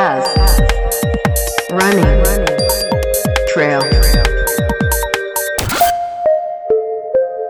[0.00, 0.24] as
[1.72, 2.22] running
[3.52, 3.80] trail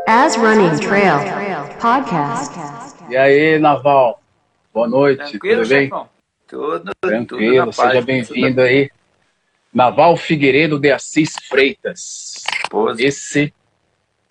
[0.08, 1.21] as running trail
[1.80, 2.52] podcast.
[3.08, 4.21] E aí, Naval?
[4.74, 5.84] Boa noite, Tranquilo, tudo bem?
[5.84, 6.08] chefão?
[6.48, 8.90] Tudo, Tranquilo, tudo seja bem-vindo aí.
[9.72, 12.42] Naval Figueiredo de Assis Freitas.
[12.64, 13.01] Esposa.
[13.01, 13.54] Esse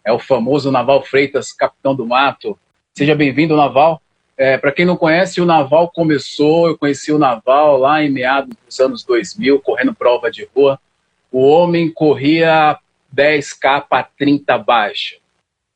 [0.04, 2.59] é o famoso Naval Freitas, capitão do mato.
[2.93, 4.01] Seja bem-vindo, Naval.
[4.39, 8.55] É, Para quem não conhece, o Naval começou, eu conheci o Naval lá em meados
[8.65, 10.79] dos anos 2000, correndo prova de rua.
[11.29, 12.79] O homem corria
[13.14, 15.17] 10K para 30 baixa.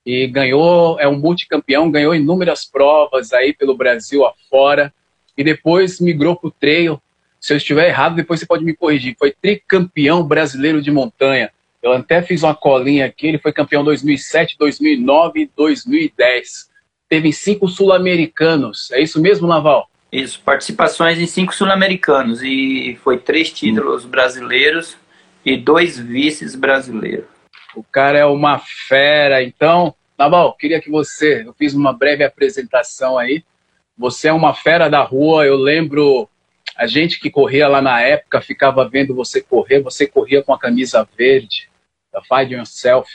[0.05, 4.93] E ganhou, é um multicampeão, ganhou inúmeras provas aí pelo Brasil afora.
[5.37, 7.01] E depois migrou para o trail.
[7.41, 9.17] Se eu estiver errado, depois você pode me corrigir.
[9.19, 11.51] Foi tricampeão brasileiro de montanha.
[11.81, 16.71] Eu até fiz uma colinha aqui, ele foi campeão 2007, 2009 e 2010.
[17.13, 18.89] Teve cinco sul-americanos.
[18.89, 19.87] É isso mesmo, Naval?
[20.11, 24.97] Isso, participações em cinco sul-americanos e foi três títulos brasileiros
[25.45, 27.27] e dois vices brasileiros.
[27.75, 29.43] O cara é uma fera.
[29.43, 33.43] Então, Naval, queria que você, eu fiz uma breve apresentação aí.
[33.95, 35.45] Você é uma fera da rua.
[35.45, 36.27] Eu lembro
[36.75, 39.81] a gente que corria lá na época ficava vendo você correr.
[39.81, 41.69] Você corria com a camisa verde
[42.11, 43.07] da Find Yourself.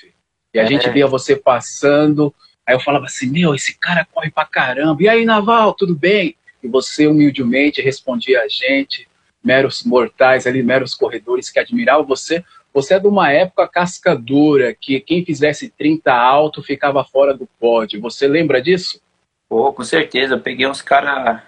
[0.54, 0.66] E a É.
[0.68, 2.32] gente via você passando.
[2.68, 5.02] Aí eu falava assim: Meu, esse cara corre pra caramba.
[5.02, 6.36] E aí, Naval, tudo bem?
[6.62, 9.08] E você humildemente respondia a gente,
[9.42, 12.44] meros mortais ali, meros corredores que admiravam você.
[12.74, 18.02] Você é de uma época cascadura, que quem fizesse 30 alto ficava fora do pódio.
[18.02, 19.00] Você lembra disso?
[19.48, 21.40] Pô, com certeza, eu peguei uns caras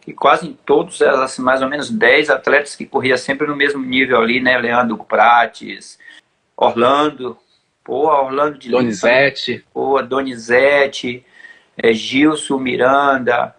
[0.00, 3.82] que quase em todos, elas, mais ou menos 10 atletas que corria sempre no mesmo
[3.84, 4.56] nível ali, né?
[4.56, 5.98] Leandro Prates,
[6.56, 7.36] Orlando,
[7.84, 9.64] pô, Orlando de Lima, Donizete.
[9.72, 11.24] Pô, Donizete,
[11.76, 13.54] é, Gilson Miranda,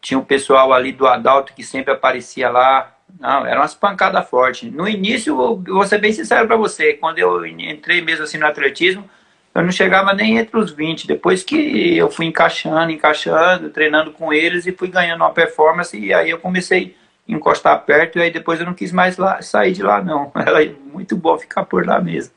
[0.00, 2.94] tinha um pessoal ali do Adalto que sempre aparecia lá.
[3.18, 4.70] Não, eram umas pancadas fortes.
[4.72, 8.46] No início, eu vou ser bem sincero para você, quando eu entrei mesmo assim no
[8.46, 9.08] atletismo,
[9.54, 11.06] eu não chegava nem entre os 20.
[11.06, 16.12] Depois que eu fui encaixando, encaixando, treinando com eles e fui ganhando uma performance, e
[16.12, 16.96] aí eu comecei
[17.28, 20.32] a encostar perto, e aí depois eu não quis mais lá, sair de lá, não.
[20.36, 22.32] Era muito bom ficar por lá mesmo.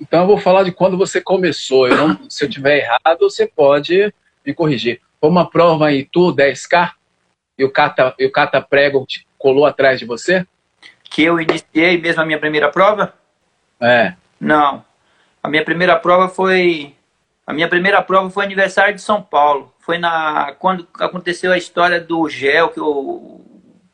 [0.00, 1.88] Então eu vou falar de quando você começou.
[1.88, 4.12] Eu não- se eu tiver errado, você pode
[4.44, 5.00] me corrigir.
[5.20, 6.92] Foi uma prova em Itu, 10K,
[7.58, 10.46] e o Cata, e o Cata Prego te colou atrás de você?
[11.04, 13.14] Que eu iniciei mesmo a minha primeira prova?
[13.80, 14.14] É.
[14.38, 14.84] Não.
[15.42, 16.94] A minha primeira prova foi.
[17.46, 19.72] A minha primeira prova foi aniversário de São Paulo.
[19.78, 23.40] Foi na quando aconteceu a história do gel, que eu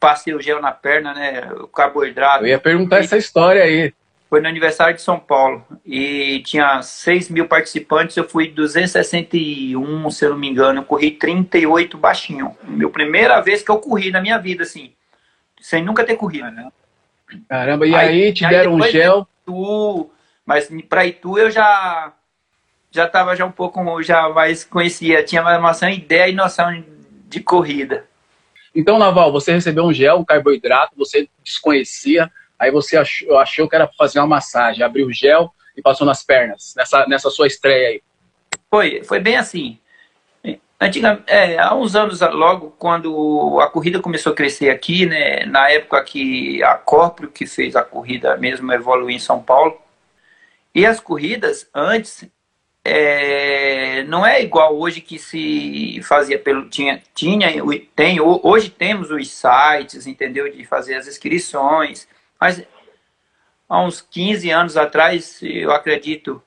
[0.01, 1.49] passei o gel na perna, né?
[1.61, 2.45] O carboidrato.
[2.45, 3.93] Eu ia perguntar essa história aí.
[4.32, 5.62] Foi no aniversário de São Paulo.
[5.84, 10.81] E tinha 6 mil participantes, eu fui 261, se eu não me engano.
[10.81, 12.56] Eu corri 38 baixinho.
[12.65, 14.94] Meu primeira vez que eu corri na minha vida, assim.
[15.60, 16.47] Sem nunca ter corrido.
[17.47, 19.28] Caramba, e Aí- aí, te aí deram um gel.
[19.43, 20.10] Itu,
[20.47, 22.14] mas para Itu eu já
[22.91, 26.82] já estava já um pouco já mais conhecia, tinha mais noção, ideia e noção
[27.28, 28.06] de corrida.
[28.75, 32.31] Então, Naval, você recebeu um gel, um carboidrato, você desconhecia,
[32.62, 36.23] aí você achou, achou que era fazer uma massagem, abriu o gel e passou nas
[36.23, 38.03] pernas, nessa, nessa sua estreia aí.
[38.71, 39.78] Foi, foi bem assim.
[40.81, 45.71] Antigamente, é, há uns anos logo, quando a corrida começou a crescer aqui, né, na
[45.71, 49.77] época que a Corpro, que fez a corrida mesmo, evoluiu em São Paulo,
[50.75, 52.29] e as corridas antes
[52.84, 57.49] é, não é igual hoje que se fazia pelo tinha tinha
[57.94, 62.09] tem hoje temos os sites entendeu de fazer as inscrições
[62.43, 62.61] mas
[63.69, 66.43] há uns 15 anos atrás eu acredito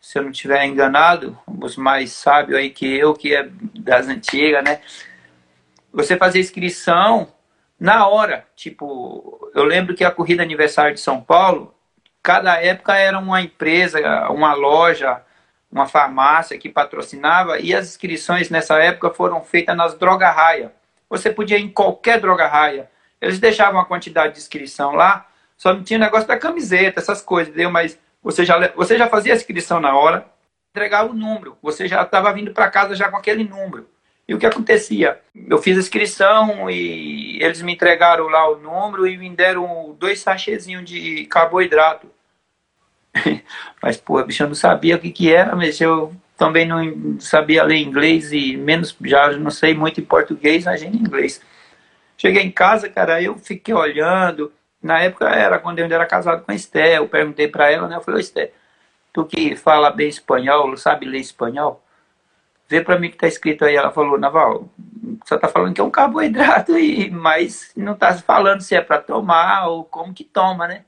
[0.00, 4.62] se eu não estiver enganado os mais sábios aí que eu que é das antigas
[4.62, 4.80] né
[5.92, 7.34] você fazia inscrição
[7.80, 11.74] na hora tipo eu lembro que a corrida aniversário de São Paulo
[12.22, 13.98] cada época era uma empresa
[14.30, 15.20] uma loja
[15.72, 20.72] uma farmácia que patrocinava e as inscrições nessa época foram feitas nas droga raia.
[21.10, 22.88] Você podia ir em qualquer droga raia.
[23.24, 25.26] Eles deixavam a quantidade de inscrição lá,
[25.56, 27.70] só não tinha negócio da camiseta, essas coisas, entendeu?
[27.70, 30.26] Mas você já, você já fazia a inscrição na hora,
[30.70, 33.88] entregava o número, você já estava vindo para casa já com aquele número.
[34.26, 35.20] E o que acontecia?
[35.34, 40.20] Eu fiz a inscrição e eles me entregaram lá o número e me deram dois
[40.20, 42.08] sachezinhos de carboidrato.
[43.82, 47.62] Mas, pô, bicho, eu não sabia o que que era, mas eu também não sabia
[47.62, 51.40] ler inglês e menos, já não sei muito em português, imagina em inglês.
[52.24, 54.52] Cheguei em casa, cara, eu fiquei olhando.
[54.82, 56.98] Na época era quando eu ainda era casado com a Esté.
[56.98, 57.96] Eu perguntei para ela, né?
[57.96, 58.52] Eu falei, Esté,
[59.12, 61.84] tu que fala bem espanhol, sabe ler espanhol?
[62.68, 63.76] vê para mim que tá escrito aí.
[63.76, 64.68] Ela falou, Naval,
[65.26, 68.98] só tá falando que é um carboidrato, e, mas não tá falando se é para
[68.98, 70.84] tomar ou como que toma, né?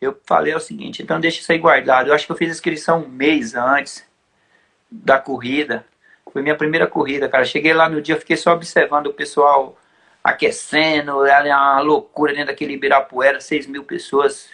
[0.00, 2.08] Eu falei o seguinte, então deixa isso aí guardado.
[2.08, 4.04] Eu acho que eu fiz a inscrição um mês antes
[4.90, 5.84] da corrida.
[6.32, 7.44] Foi minha primeira corrida, cara.
[7.44, 9.76] Cheguei lá no dia, fiquei só observando o pessoal
[10.22, 14.48] aquecendo, era uma loucura dentro daquele Ibirapuera, 6 mil pessoas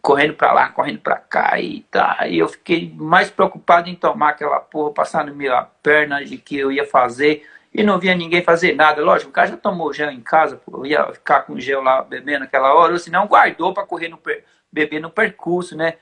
[0.00, 2.26] correndo para lá, correndo para cá e tá.
[2.28, 6.56] E eu fiquei mais preocupado em tomar aquela porra, passar na minha perna de que
[6.56, 9.02] eu ia fazer e não via ninguém fazer nada.
[9.02, 12.02] Lógico, o cara já tomou gel em casa, pô, eu ia ficar com gel lá
[12.02, 14.20] bebendo naquela hora, ou senão guardou para correr no
[14.72, 15.94] beber no percurso, né?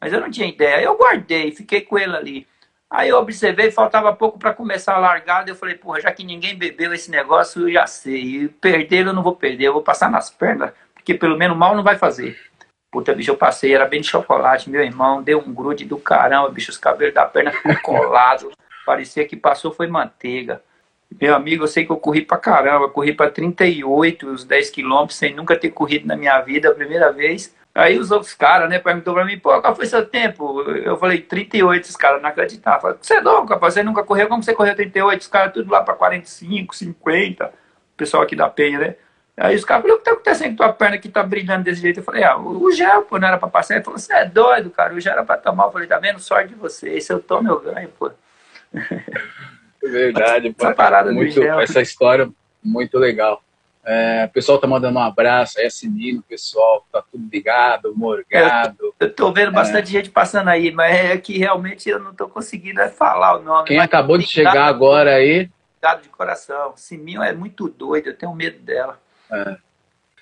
[0.00, 0.82] Mas eu não tinha ideia.
[0.82, 2.46] Eu guardei, fiquei com ele ali.
[2.94, 5.50] Aí eu observei, faltava pouco para começar a largada.
[5.50, 8.22] Eu falei, porra, já que ninguém bebeu esse negócio, eu já sei.
[8.22, 11.74] E perder eu não vou perder, eu vou passar nas pernas, porque pelo menos mal
[11.74, 12.38] não vai fazer.
[12.92, 16.48] Puta, bicho, eu passei, era bem de chocolate, meu irmão, deu um grude do caramba,
[16.50, 18.52] bicho, os cabelos da perna ficou colado,
[18.86, 20.62] parecia que passou foi manteiga.
[21.20, 25.18] Meu amigo, eu sei que eu corri pra caramba, corri pra 38, os 10 quilômetros,
[25.18, 27.52] sem nunca ter corrido na minha vida, a primeira vez.
[27.74, 30.62] Aí os outros caras, né, perguntou pra mim, pô, qual foi seu tempo?
[30.62, 32.80] Eu falei, 38, os caras não acreditavam.
[32.80, 35.20] Falei, você é louco, rapaz, você nunca correu, como você correu 38?
[35.20, 37.50] Os caras tudo lá pra 45, 50, o
[37.96, 38.94] pessoal aqui da Penha, né?
[39.36, 41.80] Aí os caras falaram, o que tá acontecendo com tua perna que tá brilhando desse
[41.80, 41.98] jeito?
[41.98, 43.74] Eu falei, ah, o, gel, pô, não era pra passar.
[43.74, 45.64] Ele falou, você é doido, cara, o gel era pra tomar.
[45.64, 46.20] Eu falei, tá vendo?
[46.20, 48.12] Sorte de você, se eu tomo, eu ganho, pô.
[49.82, 50.64] É verdade, pô.
[50.64, 51.60] Essa parada muito, gel.
[51.60, 52.30] Essa história
[52.62, 53.42] muito legal.
[53.86, 58.76] É, o pessoal tá mandando um abraço, aí assinando, o pessoal tá tudo ligado, morgado.
[58.80, 59.98] Eu, eu tô vendo bastante é.
[59.98, 63.68] gente passando aí, mas é que realmente eu não tô conseguindo é falar o nome.
[63.68, 65.50] Quem acabou de chegar agora aí...
[66.00, 66.72] De coração.
[66.76, 68.98] Siminho é muito doido, eu tenho medo dela.
[69.30, 69.56] É.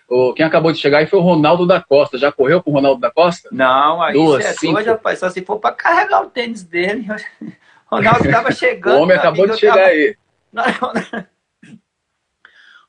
[0.08, 2.18] O, quem acabou de chegar aí foi o Ronaldo da Costa.
[2.18, 3.48] Já correu com o Ronaldo da Costa?
[3.52, 4.74] Não, aí Duas, é cinco.
[4.74, 5.20] doido, rapaz.
[5.20, 7.06] Só se for para carregar o tênis dele.
[7.90, 8.98] O Ronaldo estava chegando.
[8.98, 9.88] o homem acabou amigo, de chegar tava...
[9.88, 11.26] aí.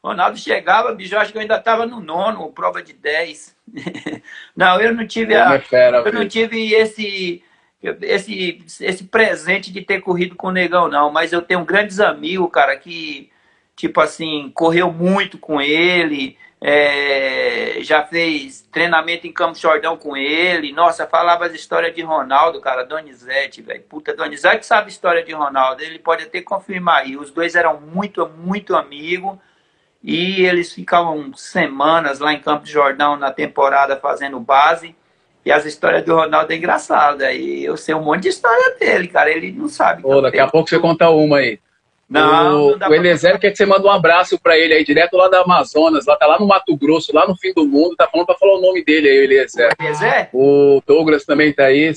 [0.03, 3.55] Ronaldo chegava, bicho, acho que eu ainda estava no nono, prova de 10.
[4.55, 7.41] não, eu não tive a, é fera, eu não tive esse
[8.01, 12.49] esse esse presente de ter corrido com o Negão não, mas eu tenho grandes amigos,
[12.51, 13.31] cara, que
[13.75, 20.71] tipo assim, correu muito com ele, é, já fez treinamento em Campo Jordão com ele.
[20.71, 23.83] Nossa, falava as histórias de Ronaldo, cara, Donizete, velho.
[23.83, 27.17] Puta, Donizete sabe a história de Ronaldo, ele pode até confirmar aí.
[27.17, 29.37] Os dois eram muito, muito amigos
[30.03, 34.93] e eles ficavam semanas lá em Campo Jordão na temporada fazendo base.
[35.45, 37.31] E as histórias do Ronaldo é engraçada.
[37.31, 39.31] E eu sei um monte de história dele, cara.
[39.31, 40.01] Ele não sabe.
[40.05, 41.59] Ô, daqui a pouco você conta uma aí.
[42.09, 45.17] Não, o, não o Eliezer quer que você manda um abraço para ele aí, direto
[45.17, 48.07] lá da Amazonas, lá tá lá no Mato Grosso, lá no fim do mundo, tá
[48.07, 49.69] falando para falar o nome dele aí, Eliezer.
[49.79, 50.29] O Eliezer?
[50.31, 51.91] O Douglas também tá aí.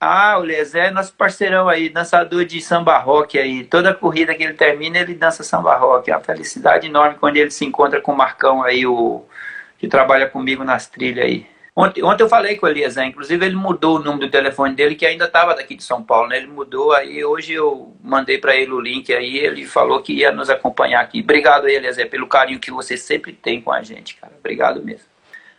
[0.00, 3.64] Ah, o Eliezer é nosso parceirão aí, dançador de samba rock aí.
[3.64, 6.08] Toda corrida que ele termina, ele dança samba rock.
[6.08, 9.24] É uma felicidade enorme quando ele se encontra com o Marcão aí, o
[9.76, 11.46] que trabalha comigo nas trilhas aí.
[11.74, 14.94] Ontem, ontem eu falei com o Eliezer, inclusive ele mudou o número do telefone dele,
[14.94, 16.38] que ainda estava daqui de São Paulo, né?
[16.38, 20.30] Ele mudou, aí hoje eu mandei para ele o link aí, ele falou que ia
[20.30, 21.20] nos acompanhar aqui.
[21.20, 24.32] Obrigado aí, Eliezer, pelo carinho que você sempre tem com a gente, cara.
[24.38, 25.06] Obrigado mesmo.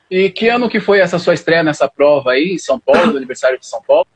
[0.09, 3.17] E que ano que foi essa sua estreia nessa prova aí, em São Paulo, do
[3.17, 4.07] aniversário de São Paulo?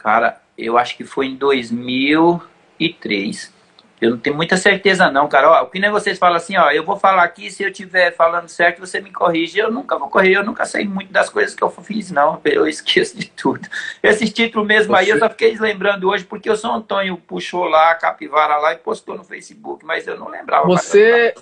[0.00, 3.52] Cara, eu acho que foi em 2003.
[4.00, 5.50] Eu não tenho muita certeza não, cara.
[5.50, 8.16] Ó, o que nem vocês falam assim, ó, eu vou falar aqui, se eu estiver
[8.16, 9.58] falando certo, você me corrige.
[9.58, 12.40] Eu nunca vou correr, eu nunca sei muito das coisas que eu fiz, não.
[12.42, 13.68] Eu esqueço de tudo.
[14.02, 15.02] Esse título mesmo você...
[15.02, 18.72] aí, eu só fiquei lembrando hoje, porque o São Antônio puxou lá a capivara lá
[18.72, 20.66] e postou no Facebook, mas eu não lembrava.
[20.66, 21.34] Você,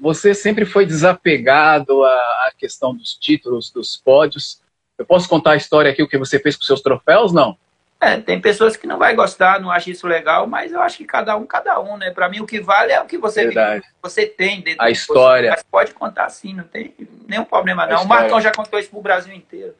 [0.00, 4.62] você sempre foi desapegado à questão dos títulos, dos pódios.
[4.96, 7.58] Eu posso contar a história aqui, o que você fez com seus troféus, não?
[8.02, 11.04] É, tem pessoas que não vai gostar, não acham isso legal, mas eu acho que
[11.04, 12.10] cada um, cada um, né?
[12.10, 13.48] Para mim, o que vale é o que você,
[14.02, 15.50] você tem dentro A história.
[15.50, 16.92] Você, mas pode contar sim, não tem
[17.28, 18.02] nenhum problema, não.
[18.02, 19.76] O Marcão já contou isso pro Brasil inteiro.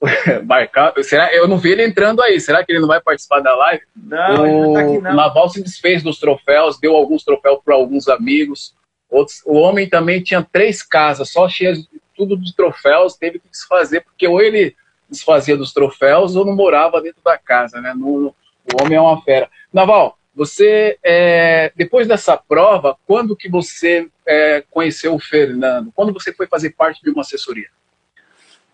[0.46, 1.34] Marcão, será?
[1.34, 2.40] Eu não vi ele entrando aí.
[2.40, 3.82] Será que ele não vai participar da live?
[3.94, 5.14] Não, o não tá aqui, não.
[5.14, 8.74] Naval se desfez dos troféus, deu alguns troféus para alguns amigos.
[9.10, 13.50] Outros, o homem também tinha três casas, só cheias de tudo de troféus, teve que
[13.50, 14.74] desfazer, porque ou ele
[15.10, 17.92] desfazia dos troféus ou não morava dentro da casa, né?
[17.94, 18.34] No,
[18.72, 19.50] o homem é uma fera.
[19.72, 25.92] Naval, você, é, depois dessa prova, quando que você é, conheceu o Fernando?
[25.94, 27.68] Quando você foi fazer parte de uma assessoria?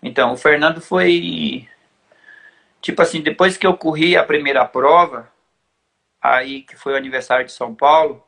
[0.01, 1.67] Então, o Fernando foi,
[2.81, 5.31] tipo assim, depois que eu corri a primeira prova,
[6.21, 8.23] aí que foi o aniversário de São Paulo,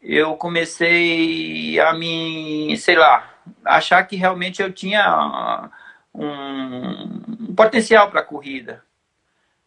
[0.00, 3.34] eu comecei a me, sei lá,
[3.64, 5.70] achar que realmente eu tinha
[6.18, 8.82] um, um potencial para a corrida.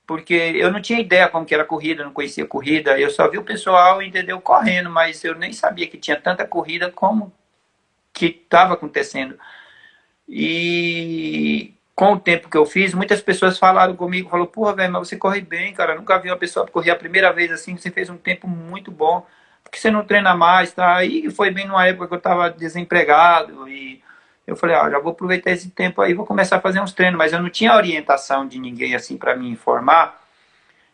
[0.06, 3.38] porque eu não tinha ideia como que era corrida, não conhecia corrida, eu só vi
[3.38, 7.32] o pessoal, entendeu, correndo, mas eu nem sabia que tinha tanta corrida como
[8.14, 9.38] que estava acontecendo.
[10.28, 15.08] E com o tempo que eu fiz, muitas pessoas falaram comigo, falou, porra, velho, mas
[15.08, 18.10] você corre bem, cara, nunca vi uma pessoa correr a primeira vez assim, você fez
[18.10, 19.26] um tempo muito bom,
[19.64, 20.96] porque você não treina mais, tá?
[20.98, 24.04] Aí foi bem numa época que eu estava desempregado e
[24.52, 27.18] eu falei, ah, já vou aproveitar esse tempo aí, vou começar a fazer uns treinos,
[27.18, 30.22] mas eu não tinha orientação de ninguém assim para me informar.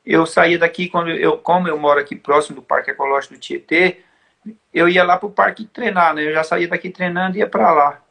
[0.06, 4.02] Eu saía daqui quando eu, como eu moro aqui próximo do Parque Ecológico do Tietê,
[4.74, 6.24] eu ia lá pro parque treinar, né?
[6.24, 8.02] Eu já saía daqui treinando e ia para lá.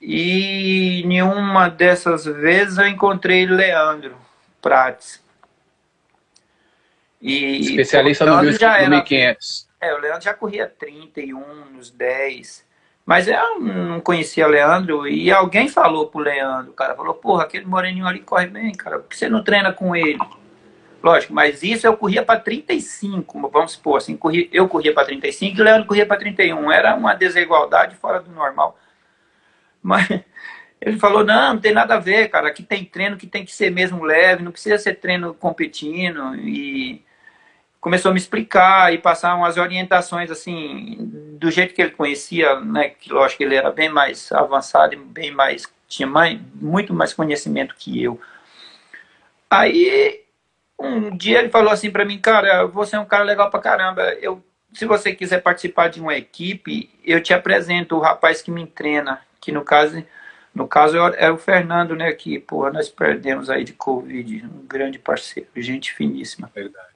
[0.00, 4.16] E em uma dessas vezes eu encontrei Leandro
[4.60, 5.22] Prates.
[7.22, 9.68] E, Especialista já no 1500.
[9.80, 12.67] É, o Leandro já corria 31, nos 10.
[13.08, 18.06] Mas eu não conhecia Leandro e alguém falou pro Leandro, cara, falou, porra, aquele moreninho
[18.06, 20.18] ali corre bem, cara, por que você não treina com ele?
[21.02, 24.18] Lógico, mas isso eu corria para 35, vamos supor, assim,
[24.52, 26.70] eu corria para 35 e o Leandro corria para 31.
[26.70, 28.78] Era uma desigualdade fora do normal.
[29.82, 30.06] Mas
[30.78, 33.56] ele falou, não, não tem nada a ver, cara, aqui tem treino que tem que
[33.56, 37.02] ser mesmo leve, não precisa ser treino competindo e
[37.80, 40.96] começou a me explicar e passar umas orientações assim
[41.38, 42.90] do jeito que ele conhecia, né?
[42.90, 47.74] Que lógico que ele era bem mais avançado bem mais tinha mais, muito mais conhecimento
[47.76, 48.20] que eu.
[49.50, 50.22] Aí
[50.78, 54.02] um dia ele falou assim para mim, cara, você é um cara legal pra caramba.
[54.14, 58.66] Eu, se você quiser participar de uma equipe, eu te apresento o rapaz que me
[58.66, 60.04] treina, que no caso
[60.54, 62.12] no caso é o Fernando, né?
[62.12, 66.50] Que, porra, nós perdemos aí de Covid, um grande parceiro, gente finíssima.
[66.52, 66.87] Verdade.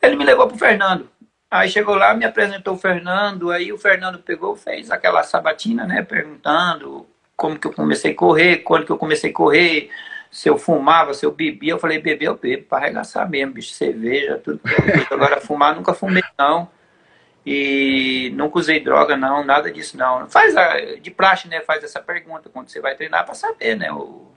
[0.00, 1.08] Ele me levou pro Fernando.
[1.50, 6.02] Aí chegou lá, me apresentou o Fernando, aí o Fernando pegou, fez aquela sabatina, né,
[6.02, 9.90] perguntando como que eu comecei a correr, quando que eu comecei a correr,
[10.30, 11.72] se eu fumava, se eu bebia.
[11.72, 14.60] Eu falei, beber eu bebo, para arregaçar mesmo, bicho, cerveja, tudo.
[15.10, 16.68] Agora fumar, nunca fumei não.
[17.46, 20.28] E nunca usei droga, não, nada disso não.
[20.28, 23.90] Faz a, de praxe, né, faz essa pergunta quando você vai treinar para saber, né,
[23.90, 24.30] o,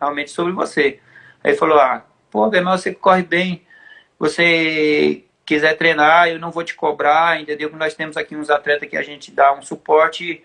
[0.00, 0.98] realmente sobre você.
[1.44, 3.66] Aí falou, ah, pô, mas você corre bem
[4.20, 7.70] você quiser treinar, eu não vou te cobrar, entendeu?
[7.72, 10.44] Nós temos aqui uns atletas que a gente dá um suporte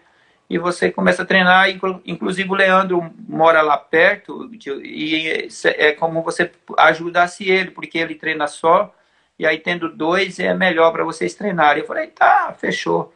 [0.49, 1.69] e você começa a treinar.
[2.05, 4.49] Inclusive o Leandro mora lá perto
[4.81, 8.95] e é como você ajudasse ele, porque ele treina só
[9.37, 11.81] e aí tendo dois é melhor para vocês treinarem.
[11.81, 13.13] Eu falei, tá, fechou.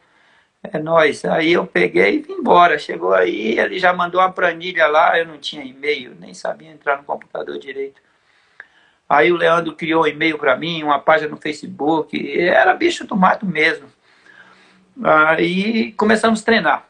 [0.62, 1.24] É nós.
[1.24, 2.78] Aí eu peguei e vim embora.
[2.78, 6.98] Chegou aí, ele já mandou uma planilha lá, eu não tinha e-mail, nem sabia entrar
[6.98, 8.00] no computador direito.
[9.10, 13.16] Aí o Leandro criou um e-mail para mim, uma página no Facebook, era bicho do
[13.16, 13.88] mato mesmo.
[15.02, 16.86] Aí começamos a treinar.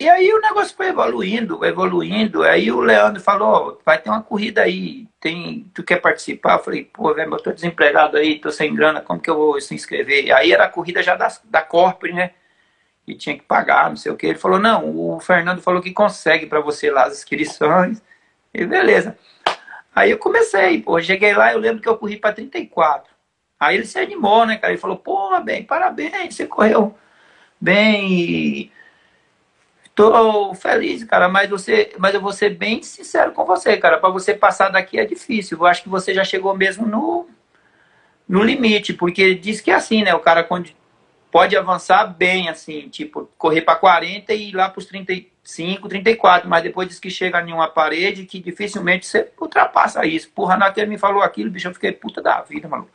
[0.00, 2.42] E aí o negócio foi evoluindo, evoluindo.
[2.44, 6.54] Aí o Leandro falou, vai ter uma corrida aí, tem, tu quer participar?
[6.54, 9.60] Eu falei, pô, velho, eu tô desempregado aí, tô sem grana, como que eu vou
[9.60, 10.32] se inscrever?
[10.34, 12.30] Aí era a corrida já da, da Corpore, né?
[13.06, 14.28] E tinha que pagar, não sei o que.
[14.28, 18.02] Ele falou, não, o Fernando falou que consegue para você lá as inscrições.
[18.54, 19.18] E beleza.
[19.94, 23.12] Aí eu comecei, pô, cheguei lá, eu lembro que eu corri para 34.
[23.60, 24.72] Aí ele se animou, né, cara?
[24.72, 26.96] Ele falou, pô, bem, parabéns, você correu
[27.60, 28.72] bem.
[29.94, 33.98] Tô feliz, cara, mas você, mas eu vou ser bem sincero com você, cara.
[33.98, 35.58] Para você passar daqui é difícil.
[35.58, 37.28] Eu acho que você já chegou mesmo no,
[38.26, 40.14] no limite, porque diz que é assim, né?
[40.14, 40.70] O cara quando
[41.32, 45.12] pode avançar bem, assim, tipo, correr para 40 e ir lá para os 30,
[45.42, 50.30] 35, 34, mas depois diz que chega em uma parede que dificilmente você ultrapassa isso.
[50.30, 52.88] Porra, naquele me falou aquilo, bicho, eu fiquei puta da vida, mano.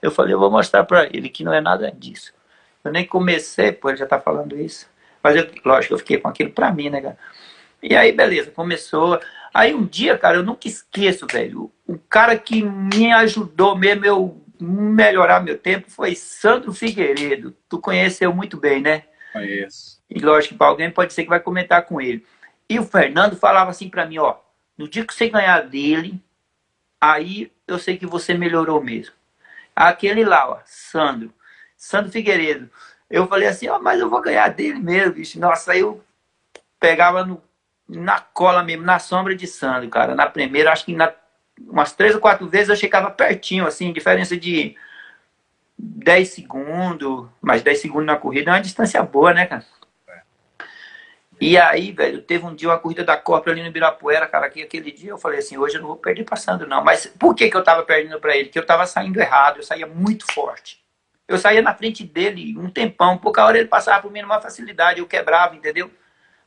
[0.00, 2.32] Eu falei, eu vou mostrar pra ele que não é nada disso.
[2.84, 4.88] Eu nem comecei, pô, ele já tá falando isso.
[5.22, 7.18] Mas, eu, lógico, eu fiquei com aquilo pra mim, né, cara?
[7.82, 9.18] E aí, beleza, começou.
[9.52, 11.72] Aí um dia, cara, eu nunca esqueço, velho.
[11.86, 17.54] O cara que me ajudou mesmo eu melhorar meu tempo foi Sandro Figueiredo.
[17.68, 19.04] Tu conheceu muito bem, né?
[19.32, 20.02] Conheço.
[20.08, 22.24] E lógico que para alguém pode ser que vai comentar com ele.
[22.68, 24.36] E o Fernando falava assim para mim, ó,
[24.76, 26.22] no dia que você ganhar dele,
[27.00, 29.14] aí eu sei que você melhorou mesmo.
[29.74, 31.32] Aquele lá, ó, Sandro,
[31.76, 32.70] Sandro Figueiredo.
[33.08, 35.38] Eu falei assim, ó, mas eu vou ganhar dele mesmo, bicho.
[35.40, 36.02] Nossa, aí eu
[36.78, 37.42] pegava no,
[37.88, 40.14] na cola mesmo, na sombra de Sandro, cara.
[40.14, 41.12] Na primeira, acho que na,
[41.66, 44.76] umas três ou quatro vezes eu chegava pertinho, assim, diferença de
[45.78, 49.64] 10 segundos, mas 10 segundos na corrida é uma distância boa, né, cara?
[51.40, 54.62] E aí, velho, teve um dia uma corrida da Copa ali no Ibirapuera, cara, que
[54.62, 56.82] aquele dia eu falei assim, hoje eu não vou perder passando não.
[56.82, 58.48] Mas por que que eu tava perdendo para ele?
[58.48, 60.82] Que eu tava saindo errado, eu saía muito forte.
[61.28, 64.98] Eu saía na frente dele um tempão, pouca hora ele passava por mim numa facilidade,
[64.98, 65.88] eu quebrava, entendeu?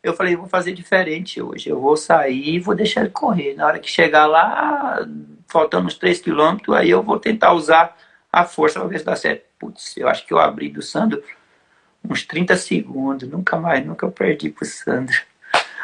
[0.04, 1.70] Eu falei, vou fazer diferente hoje.
[1.70, 3.54] Eu vou sair e vou deixar ele correr.
[3.56, 5.00] Na hora que chegar lá,
[5.48, 7.96] faltando uns 3 quilômetros, aí eu vou tentar usar
[8.32, 9.44] a força para ver se dá certo.
[9.60, 11.24] Putz, eu acho que eu abri do Sandro
[12.04, 13.30] uns 30 segundos.
[13.30, 15.16] Nunca mais, nunca eu perdi pro Sandro.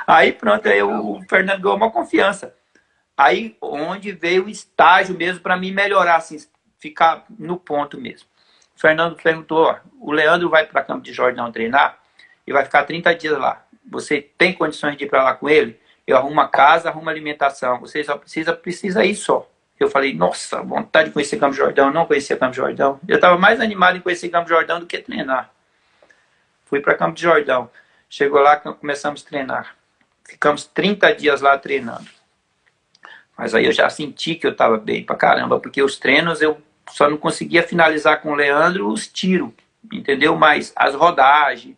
[0.08, 2.56] Aí pronto, aí o Fernando ganhou uma confiança.
[3.16, 6.38] Aí onde veio o estágio mesmo para mim melhorar, assim,
[6.80, 8.28] ficar no ponto mesmo.
[8.76, 12.00] O Fernando perguntou, ó, o Leandro vai para Campo de Jordão treinar
[12.46, 13.66] e vai ficar 30 dias lá.
[13.90, 15.80] Você tem condições de ir para lá com ele?
[16.06, 17.80] Eu arrumo a casa, arrumo a alimentação.
[17.80, 19.50] Você só precisa, precisa ir só.
[19.80, 21.92] Eu falei, nossa, vontade de conhecer Campo Jordão.
[21.92, 23.00] Não conhecia Campo Jordão.
[23.08, 25.52] Eu estava mais animado em conhecer Campo Jordão do que treinar.
[26.66, 27.70] Fui para Campo Jordão.
[28.10, 29.76] Chegou lá, começamos a treinar.
[30.28, 32.08] Ficamos 30 dias lá treinando.
[33.38, 36.60] Mas aí eu já senti que eu estava bem pra caramba, porque os treinos eu
[36.90, 39.52] só não conseguia finalizar com o Leandro os tiros,
[39.92, 40.36] entendeu?
[40.36, 41.76] Mas as rodagens,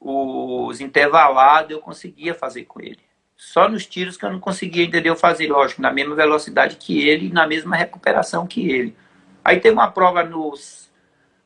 [0.00, 3.00] os intervalados eu conseguia fazer com ele.
[3.36, 5.14] Só nos tiros que eu não conseguia, entendeu?
[5.14, 8.96] Fazer, lógico, na mesma velocidade que ele, na mesma recuperação que ele.
[9.44, 10.52] Aí teve uma prova no,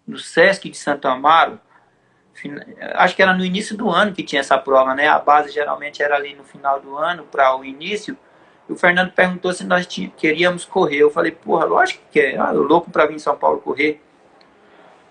[0.07, 1.61] no Sesc de Santo Amaro,
[2.95, 5.09] acho que era no início do ano que tinha essa prova, né?
[5.09, 8.17] A base geralmente era ali no final do ano para o início.
[8.69, 10.99] E o Fernando perguntou se nós queríamos correr.
[10.99, 12.41] Eu falei, porra, lógico que quer.
[12.41, 14.01] Ah, eu louco para vir em São Paulo correr.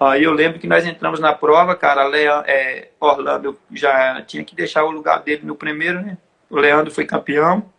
[0.01, 4.55] Aí eu lembro que nós entramos na prova, cara, Leandro, é, Orlando já tinha que
[4.55, 6.17] deixar o lugar dele no primeiro, né?
[6.49, 7.71] O Leandro foi campeão.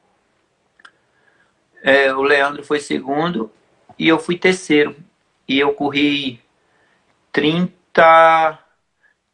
[1.83, 3.50] É, o Leandro foi segundo
[3.99, 4.95] e eu fui terceiro.
[5.49, 6.41] E eu corri
[7.33, 8.57] 30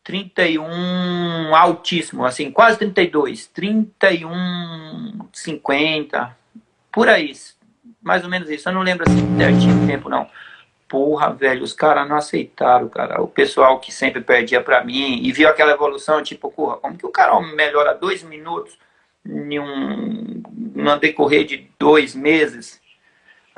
[0.03, 6.35] 31 altíssimo, assim, quase 32, 31, 50,
[6.91, 7.31] por aí,
[8.01, 8.67] mais ou menos isso.
[8.67, 10.27] Eu não lembro assim certinho o tempo, não.
[10.89, 13.21] Porra, velho, os caras não aceitaram, cara.
[13.21, 17.05] O pessoal que sempre perdia para mim e viu aquela evolução, tipo, porra, como que
[17.05, 18.79] o cara melhora dois minutos
[19.27, 20.43] em um,
[20.75, 22.81] num decorrer de dois meses?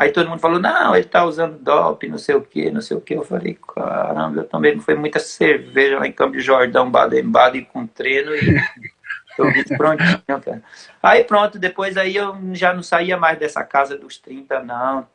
[0.01, 2.97] Aí todo mundo falou, não, ele tá usando DOP, não sei o que, não sei
[2.97, 3.15] o que.
[3.15, 7.65] Eu falei, caramba, eu também não foi muita cerveja lá em Campo de Jordão, Baden-Baden
[7.67, 8.57] com treino e
[9.39, 10.63] eu vi prontinho, cara.
[11.03, 15.07] Aí pronto, depois aí eu já não saía mais dessa casa dos 30, não.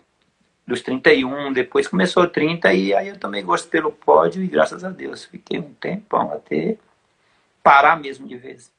[0.67, 4.89] Dos 31, depois começou 30 e aí eu também gosto pelo pódio e graças a
[4.89, 6.78] Deus fiquei um tempão até
[7.62, 8.71] parar mesmo de vez.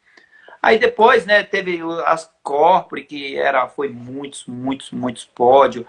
[0.61, 5.87] Aí depois, né, teve as corpore, que era, foi muitos, muitos, muitos pódios,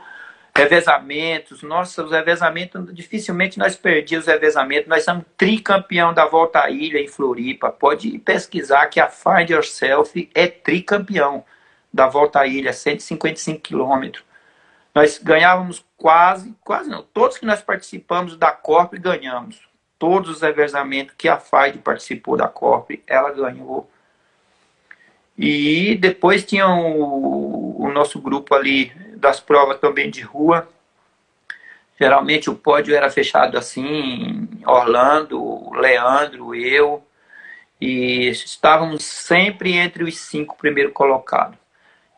[0.55, 1.63] revezamentos.
[1.63, 4.87] Nossa, os revezamentos, dificilmente nós perdíamos os revezamentos.
[4.87, 7.71] Nós somos tricampeão da Volta à Ilha em Floripa.
[7.71, 11.43] Pode pesquisar que a Find Yourself é tricampeão
[11.91, 14.23] da Volta à Ilha, 155 quilômetros.
[14.93, 19.67] Nós ganhávamos quase, quase não, todos que nós participamos da Corp ganhamos.
[19.99, 23.89] Todos os revezamentos que a FIDE participou da Corp, ela ganhou.
[25.35, 30.69] E depois tinha o, o nosso grupo ali das provas também de rua.
[31.99, 37.03] Geralmente o pódio era fechado assim, Orlando, Leandro, eu,
[37.81, 41.57] e estávamos sempre entre os cinco primeiros colocados.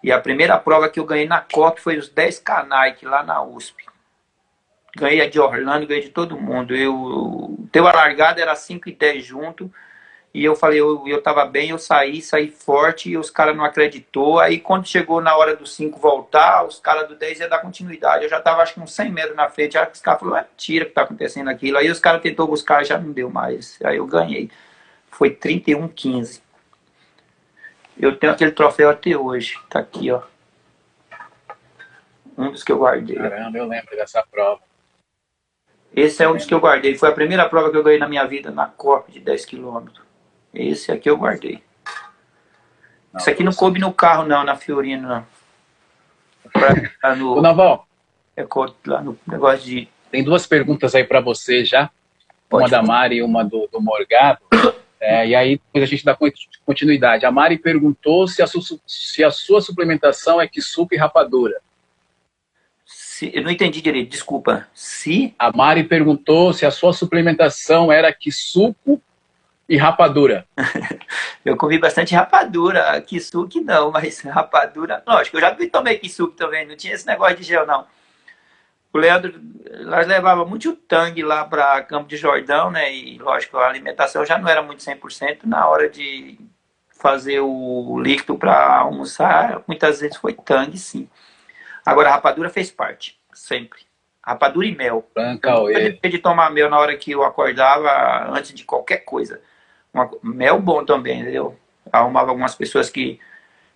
[0.03, 3.41] E a primeira prova que eu ganhei na COP foi os 10 canais lá na
[3.41, 3.85] USP.
[4.95, 6.75] Ganhei a de Orlando, ganhei de todo mundo.
[6.75, 9.71] Eu, teu a largada era 5 e 10 junto.
[10.33, 13.65] E eu falei, eu, eu tava bem, eu saí, saí forte, e os caras não
[13.65, 14.39] acreditou.
[14.39, 18.23] Aí quando chegou na hora do 5 voltar, os caras do 10 iam dar continuidade.
[18.23, 20.47] Eu já tava acho que uns 100 metros na frente, aí os caras falaram, é
[20.47, 21.77] mentira que tá acontecendo aquilo.
[21.77, 23.79] Aí os caras tentou buscar, já não deu mais.
[23.83, 24.49] Aí eu ganhei.
[25.09, 26.41] Foi 31-15.
[27.99, 29.59] Eu tenho aquele troféu até hoje.
[29.69, 30.21] Tá aqui, ó.
[32.37, 33.17] Um dos que eu guardei.
[33.17, 34.61] Caramba, eu lembro dessa prova.
[35.93, 36.97] Esse é um dos que eu guardei.
[36.97, 40.01] Foi a primeira prova que eu ganhei na minha vida na Copa de 10 quilômetros.
[40.53, 41.61] Esse aqui eu guardei.
[43.11, 45.27] Não, Isso aqui não coube no carro, não, na Fiorino, não.
[46.53, 47.85] Pra, no, Ô, Naval.
[48.37, 48.47] É,
[48.87, 49.89] lá no negócio de.
[50.09, 51.89] Tem duas perguntas aí para você já.
[52.47, 54.39] Pode uma da Mari e uma do, do Morgado.
[54.99, 56.17] É, e aí depois a gente dá
[56.65, 57.25] continuidade.
[57.25, 61.61] A Mari perguntou se a, su, se a sua suplementação é que suco e rapadura.
[62.85, 64.67] Se, eu não entendi direito, desculpa.
[64.73, 65.33] Se.
[65.39, 69.01] A Mari perguntou se a sua suplementação era que suco
[69.69, 70.47] e rapadura?
[71.45, 76.75] eu comi bastante rapadura, kisuke não, mas rapadura, lógico, eu já tomei kisuke também, não
[76.75, 77.85] tinha esse negócio de gel não.
[78.91, 79.39] O Leandro,
[79.85, 84.37] nós levava muito tangue lá para Campo de Jordão, né, e lógico, a alimentação já
[84.37, 86.39] não era muito 100%, na hora de
[86.89, 91.07] fazer o líquido para almoçar, muitas vezes foi tangue, sim.
[91.85, 93.81] Agora, a rapadura fez parte, sempre.
[94.21, 95.09] Rapadura e mel.
[95.15, 99.41] Branca, eu de tomar mel na hora que eu acordava, antes de qualquer coisa.
[99.93, 101.57] Uma, mel bom também, entendeu?
[101.91, 103.19] arrumava algumas pessoas que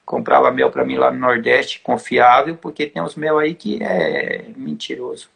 [0.06, 4.46] comprava mel para mim lá no Nordeste, confiável, porque tem uns mel aí que é
[4.56, 5.30] mentiroso.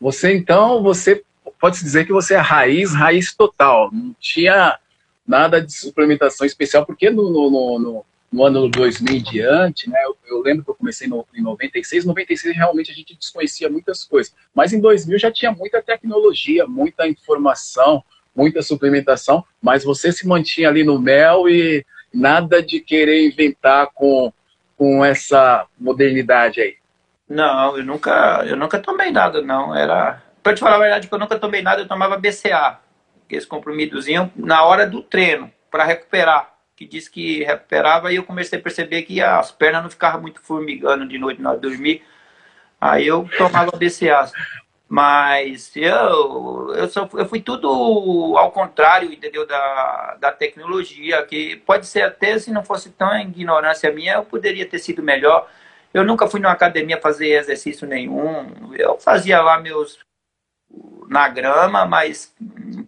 [0.00, 1.22] Você então, você
[1.60, 3.90] pode se dizer que você é raiz, raiz total.
[3.92, 4.78] Não tinha
[5.26, 10.16] nada de suplementação especial, porque no, no, no, no ano 2000 em diante, né, eu,
[10.26, 14.34] eu, lembro que eu comecei no, em 96, 96 realmente a gente desconhecia muitas coisas,
[14.54, 18.02] mas em 2000 já tinha muita tecnologia, muita informação,
[18.34, 24.32] muita suplementação, mas você se mantinha ali no mel e nada de querer inventar com,
[24.76, 26.76] com essa modernidade aí.
[27.28, 29.74] Não, eu nunca, eu nunca tomei nada, não.
[29.74, 32.78] Era, para te falar a verdade, que eu nunca tomei nada, eu tomava BCA,
[33.30, 36.52] esse comprimidozinho na hora do treino para recuperar.
[36.74, 40.40] Que disse que recuperava e eu comecei a perceber que as pernas não ficavam muito
[40.40, 42.02] formigando de noite na hora de dormir.
[42.80, 44.30] Aí eu tomava BCA.
[44.92, 47.68] Mas eu, eu, só, eu fui tudo
[48.36, 49.46] ao contrário, entendeu?
[49.46, 54.66] Da, da tecnologia, que pode ser até se não fosse tão ignorância minha, eu poderia
[54.66, 55.48] ter sido melhor.
[55.94, 58.74] Eu nunca fui numa academia fazer exercício nenhum.
[58.74, 59.96] Eu fazia lá meus
[61.08, 62.34] na grama, mas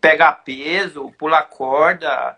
[0.01, 2.37] pegar peso, pular corda,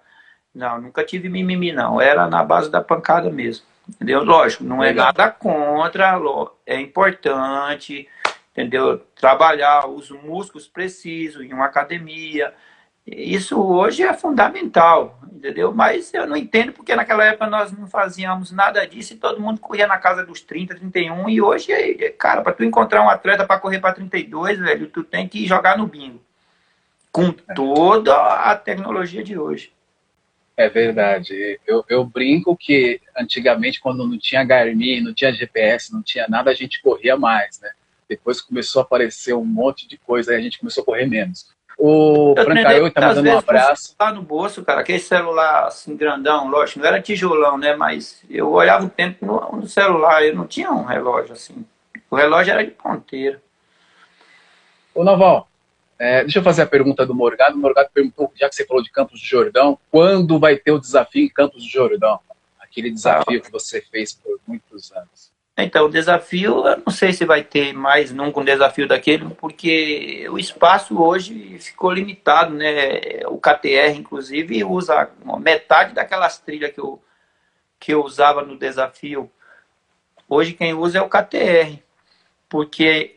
[0.54, 1.98] não, nunca tive mimimi não.
[1.98, 3.64] Era na base da pancada mesmo.
[3.88, 4.22] Entendeu?
[4.22, 6.20] Lógico, não é nada contra,
[6.66, 8.06] é importante
[8.54, 8.98] entendeu?
[9.16, 12.54] Trabalhar os músculos precisos em uma academia.
[13.04, 15.74] Isso hoje é fundamental, entendeu?
[15.74, 19.60] Mas eu não entendo porque naquela época nós não fazíamos nada disso e todo mundo
[19.60, 21.72] corria na casa dos 30, 31 e hoje,
[22.16, 25.76] cara, para tu encontrar um atleta para correr para 32, velho, tu tem que jogar
[25.76, 26.22] no bingo.
[27.12, 29.72] Com toda a tecnologia de hoje.
[30.56, 31.60] É verdade.
[31.66, 36.50] Eu, eu brinco que antigamente, quando não tinha Garmin, não tinha GPS, não tinha nada,
[36.50, 37.70] a gente corria mais, né?
[38.16, 41.52] Depois começou a aparecer um monte de coisa e a gente começou a correr menos.
[41.76, 43.96] O Francaio tá me dando um abraço.
[43.96, 47.74] Tá no bolso, cara, aquele celular assim grandão, lógico, não era tijolão, né?
[47.74, 51.66] Mas eu olhava o tempo no, no celular, eu não tinha um relógio assim.
[52.08, 53.42] O relógio era de ponteira.
[54.94, 55.48] Ô Naval,
[55.98, 57.56] é, deixa eu fazer a pergunta do Morgado.
[57.56, 60.78] O Morgado perguntou, já que você falou de Campos do Jordão, quando vai ter o
[60.78, 62.20] desafio em Campos do Jordão?
[62.60, 63.40] Aquele desafio ah.
[63.40, 65.33] que você fez por muitos anos.
[65.56, 70.26] Então, o desafio, eu não sei se vai ter mais nunca um desafio daquele, porque
[70.28, 73.22] o espaço hoje ficou limitado, né?
[73.28, 77.00] O KTR, inclusive, usa metade daquelas trilhas que eu,
[77.78, 79.30] que eu usava no desafio.
[80.28, 81.78] Hoje quem usa é o KTR,
[82.48, 83.16] porque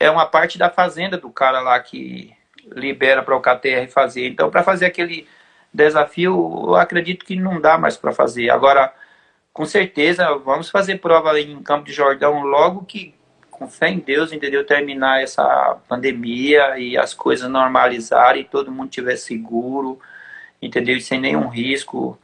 [0.00, 2.34] é uma parte da fazenda do cara lá que
[2.72, 4.28] libera para o KTR fazer.
[4.28, 5.28] Então, para fazer aquele
[5.72, 8.48] desafio, eu acredito que não dá mais para fazer.
[8.48, 8.94] Agora
[9.54, 13.14] com certeza vamos fazer prova em Campo de Jordão logo que,
[13.50, 14.66] com fé em Deus, entendeu?
[14.66, 20.00] Terminar essa pandemia e as coisas normalizarem e todo mundo tiver seguro,
[20.60, 21.00] entendeu?
[21.00, 22.18] sem nenhum risco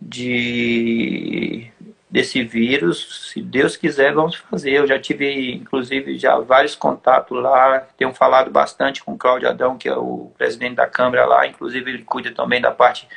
[0.00, 1.70] de
[2.08, 3.30] desse vírus.
[3.32, 4.72] Se Deus quiser, vamos fazer.
[4.72, 7.80] Eu já tive, inclusive, já vários contatos lá.
[7.96, 11.46] Tenho falado bastante com o Cláudio Adão, que é o presidente da Câmara lá.
[11.46, 13.08] Inclusive, ele cuida também da parte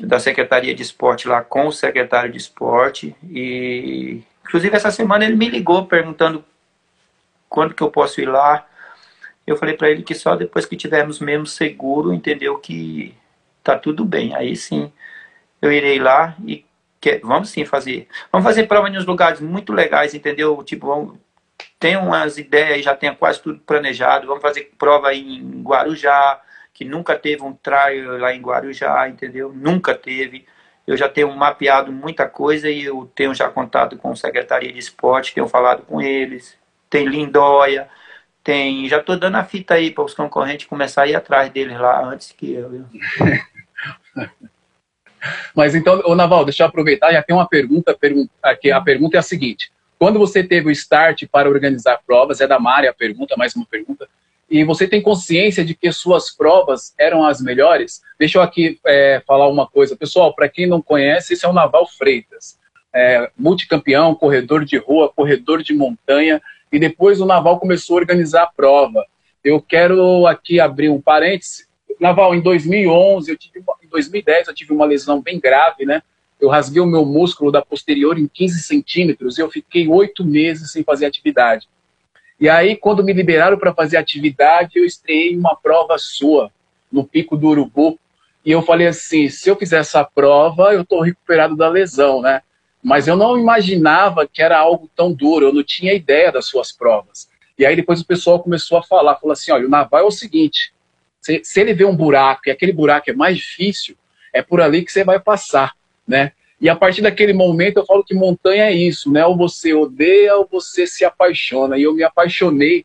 [0.00, 5.36] da Secretaria de Esporte lá com o secretário de Esporte e inclusive essa semana ele
[5.36, 6.44] me ligou perguntando
[7.48, 8.66] quando que eu posso ir lá.
[9.46, 13.14] Eu falei para ele que só depois que tivermos mesmo seguro, entendeu que
[13.62, 14.34] tá tudo bem.
[14.34, 14.92] Aí sim,
[15.60, 16.64] eu irei lá e
[17.00, 18.08] que, vamos sim fazer.
[18.30, 20.62] Vamos fazer prova em uns lugares muito legais, entendeu?
[20.62, 21.18] Tipo, vamos,
[21.78, 24.26] tem umas ideias, já tem quase tudo planejado.
[24.26, 26.40] Vamos fazer prova em Guarujá,
[26.78, 29.52] que nunca teve um trial lá em Guarujá, entendeu?
[29.52, 30.46] Nunca teve.
[30.86, 34.78] Eu já tenho mapeado muita coisa e eu tenho já contato com a Secretaria de
[34.78, 36.56] Esporte, tenho falado com eles.
[36.88, 37.88] Tem Lindóia,
[38.44, 38.88] tem.
[38.88, 42.00] Já estou dando a fita aí para os concorrentes começar a ir atrás deles lá
[42.04, 42.70] antes que eu.
[45.56, 47.98] Mas então, ô Naval, deixa eu aproveitar, já tem uma pergunta,
[48.40, 49.72] aqui, a pergunta é a seguinte.
[49.98, 53.66] Quando você teve o start para organizar provas, é da Mari a pergunta, mais uma
[53.66, 54.08] pergunta
[54.50, 59.22] e você tem consciência de que suas provas eram as melhores, deixa eu aqui é,
[59.26, 59.96] falar uma coisa.
[59.96, 62.58] Pessoal, para quem não conhece, esse é o Naval Freitas.
[62.94, 66.40] É, multicampeão, corredor de rua, corredor de montanha,
[66.72, 69.04] e depois o Naval começou a organizar a prova.
[69.44, 71.66] Eu quero aqui abrir um parêntese.
[72.00, 76.02] Naval, em 2011, eu tive, em 2010, eu tive uma lesão bem grave, né?
[76.40, 80.70] Eu rasguei o meu músculo da posterior em 15 centímetros e eu fiquei oito meses
[80.70, 81.68] sem fazer atividade.
[82.40, 86.50] E aí, quando me liberaram para fazer atividade, eu estreiei uma prova sua,
[86.90, 87.98] no Pico do Urubu.
[88.44, 92.42] E eu falei assim: se eu fizer essa prova, eu estou recuperado da lesão, né?
[92.82, 96.70] Mas eu não imaginava que era algo tão duro, eu não tinha ideia das suas
[96.70, 97.28] provas.
[97.58, 100.12] E aí depois o pessoal começou a falar, falou assim, olha, o naval é o
[100.12, 100.72] seguinte,
[101.20, 103.96] se, se ele vê um buraco e aquele buraco é mais difícil,
[104.32, 105.72] é por ali que você vai passar,
[106.06, 106.32] né?
[106.60, 109.24] E a partir daquele momento eu falo que montanha é isso, né?
[109.24, 111.78] Ou você odeia ou você se apaixona.
[111.78, 112.84] E eu me apaixonei,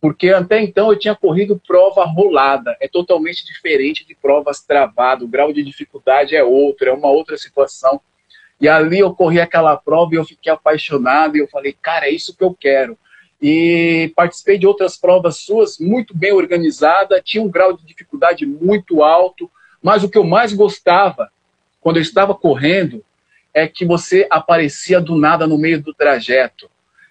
[0.00, 2.74] porque até então eu tinha corrido prova rolada.
[2.80, 5.22] É totalmente diferente de provas travadas.
[5.22, 8.00] O grau de dificuldade é outro, é uma outra situação.
[8.58, 11.36] E ali eu corri aquela prova e eu fiquei apaixonado.
[11.36, 12.96] E eu falei, cara, é isso que eu quero.
[13.40, 19.02] E participei de outras provas suas, muito bem organizada, tinha um grau de dificuldade muito
[19.02, 19.50] alto.
[19.82, 21.30] Mas o que eu mais gostava,
[21.80, 23.02] quando eu estava correndo,
[23.52, 26.70] é que você aparecia do nada no meio do trajeto.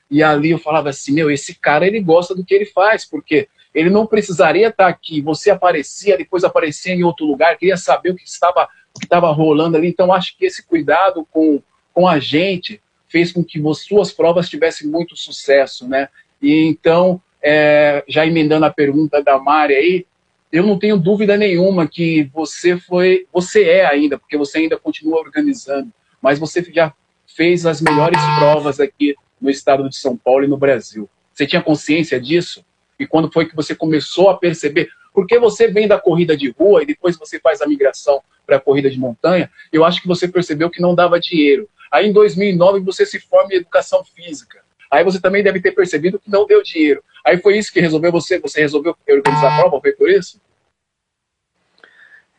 [0.09, 3.47] E ali eu falava assim, meu, esse cara ele gosta do que ele faz, porque
[3.73, 5.21] ele não precisaria estar aqui.
[5.21, 9.29] Você aparecia, depois aparecia em outro lugar, queria saber o que estava, o que estava
[9.31, 9.87] rolando ali.
[9.87, 11.61] Então acho que esse cuidado com,
[11.93, 16.09] com a gente fez com que suas provas tivessem muito sucesso, né?
[16.41, 20.05] E então, é, já emendando a pergunta da Mari aí,
[20.51, 25.19] eu não tenho dúvida nenhuma que você foi, você é ainda, porque você ainda continua
[25.19, 26.93] organizando mas você já
[27.27, 31.09] fez as melhores provas aqui no estado de São Paulo e no Brasil.
[31.33, 32.65] Você tinha consciência disso?
[32.99, 34.89] E quando foi que você começou a perceber?
[35.13, 38.59] Porque você vem da corrida de rua e depois você faz a migração para a
[38.59, 41.69] corrida de montanha, eu acho que você percebeu que não dava dinheiro.
[41.91, 44.61] Aí em 2009 você se forma em educação física.
[44.91, 47.03] Aí você também deve ter percebido que não deu dinheiro.
[47.23, 48.39] Aí foi isso que resolveu você?
[48.39, 49.79] Você resolveu organizar a prova?
[49.79, 50.41] Foi por isso?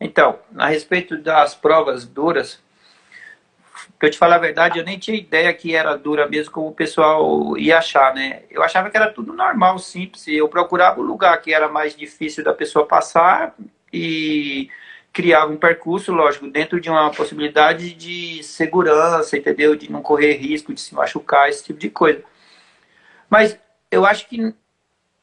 [0.01, 2.59] Então, a respeito das provas duras,
[4.01, 6.69] Pra eu te falar a verdade, eu nem tinha ideia que era dura mesmo, como
[6.69, 8.45] o pessoal ia achar, né?
[8.51, 10.27] Eu achava que era tudo normal, simples.
[10.27, 13.55] Eu procurava o lugar que era mais difícil da pessoa passar
[13.93, 14.71] e
[15.13, 19.77] criava um percurso, lógico, dentro de uma possibilidade de segurança, entendeu?
[19.77, 22.23] De não correr risco de se machucar, esse tipo de coisa.
[23.29, 23.59] Mas
[23.91, 24.55] eu acho que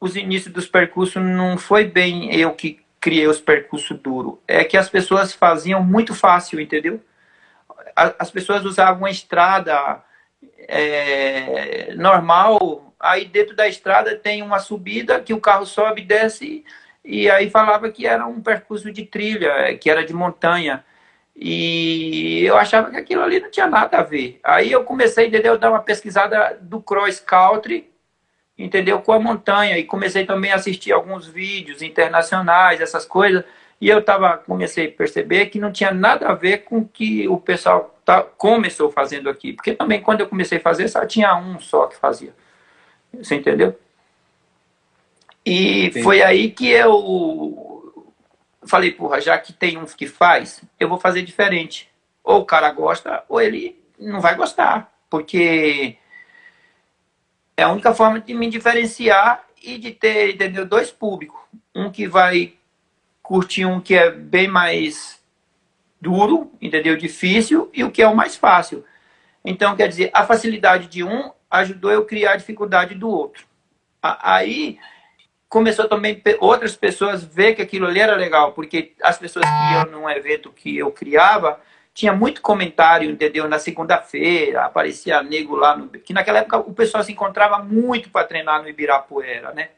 [0.00, 4.34] os inícios dos percursos não foi bem eu que criei os percursos duros.
[4.46, 7.02] É que as pessoas faziam muito fácil, entendeu?
[8.18, 10.02] As pessoas usavam uma estrada
[10.68, 16.64] é, normal, aí dentro da estrada tem uma subida que o carro sobe desce,
[17.04, 20.84] e aí falava que era um percurso de trilha, que era de montanha.
[21.34, 24.40] E eu achava que aquilo ali não tinha nada a ver.
[24.42, 27.88] Aí eu comecei, entendeu, a dar uma pesquisada do cross country,
[28.58, 33.44] entendeu, com a montanha, e comecei também a assistir alguns vídeos internacionais, essas coisas.
[33.80, 37.28] E eu tava, comecei a perceber que não tinha nada a ver com o que
[37.28, 39.52] o pessoal tá, começou fazendo aqui.
[39.52, 42.34] Porque também quando eu comecei a fazer, só tinha um só que fazia.
[43.12, 43.78] Você entendeu?
[45.46, 48.12] E foi aí que eu
[48.66, 51.88] falei, porra, já que tem uns que faz, eu vou fazer diferente.
[52.22, 54.92] Ou o cara gosta, ou ele não vai gostar.
[55.08, 55.96] Porque
[57.56, 61.40] é a única forma de me diferenciar e de ter, entendeu, dois públicos.
[61.74, 62.57] Um que vai
[63.28, 65.22] curtir um que é bem mais
[66.00, 66.96] duro, entendeu?
[66.96, 68.82] Difícil, e o que é o mais fácil.
[69.44, 73.44] Então, quer dizer, a facilidade de um ajudou eu criar a dificuldade do outro.
[74.02, 74.78] Aí
[75.46, 79.84] começou também outras pessoas ver que aquilo ali era legal, porque as pessoas que iam
[79.90, 81.60] num evento que eu criava,
[81.92, 83.46] tinha muito comentário, entendeu?
[83.46, 85.90] Na segunda-feira, aparecia nego lá no.
[85.90, 89.68] Que naquela época o pessoal se encontrava muito para treinar no Ibirapuera, né?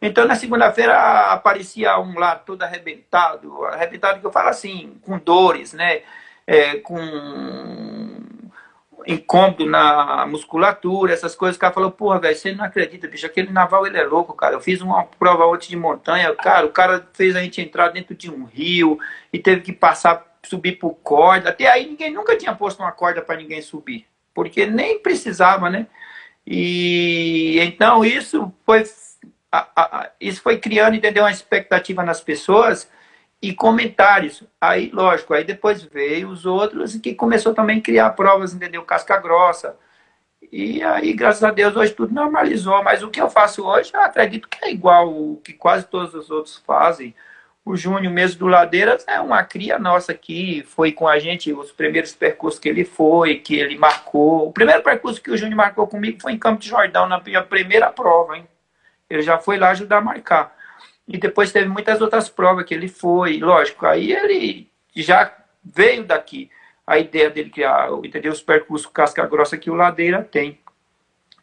[0.00, 5.72] Então, na segunda-feira, aparecia um lá todo arrebentado, arrebentado que eu falo assim, com dores,
[5.72, 6.02] né?
[6.46, 6.98] É, com
[9.06, 11.56] incômodo na musculatura, essas coisas.
[11.56, 14.54] O cara falou, porra, velho, você não acredita, bicho, aquele naval ele é louco, cara.
[14.54, 18.14] Eu fiz uma prova ontem de montanha, cara, o cara fez a gente entrar dentro
[18.14, 18.98] de um rio
[19.32, 21.50] e teve que passar, subir por corda.
[21.50, 25.86] Até aí ninguém nunca tinha posto uma corda para ninguém subir, porque nem precisava, né?
[26.46, 28.84] E então isso foi
[29.56, 32.90] a, a, isso foi criando, entendeu, uma expectativa nas pessoas
[33.40, 34.42] e comentários.
[34.60, 39.16] Aí, lógico, aí depois veio os outros que começou também a criar provas, entendeu, casca
[39.18, 39.76] grossa.
[40.50, 42.82] E aí, graças a Deus, hoje tudo normalizou.
[42.82, 46.14] Mas o que eu faço hoje, eu acredito que é igual o que quase todos
[46.14, 47.14] os outros fazem.
[47.64, 51.72] O Júnior mesmo do Ladeiras é uma cria nossa que foi com a gente os
[51.72, 54.48] primeiros percursos que ele foi, que ele marcou.
[54.48, 57.42] O primeiro percurso que o Júnior marcou comigo foi em Campo de Jordão, na minha
[57.42, 58.46] primeira prova, hein?
[59.08, 60.56] Ele já foi lá ajudar a marcar.
[61.06, 63.38] E depois teve muitas outras provas que ele foi.
[63.38, 66.50] Lógico, aí ele já veio daqui
[66.86, 68.32] a ideia dele criar, entendeu?
[68.32, 70.58] Os percursos casca grossa que o Ladeira tem.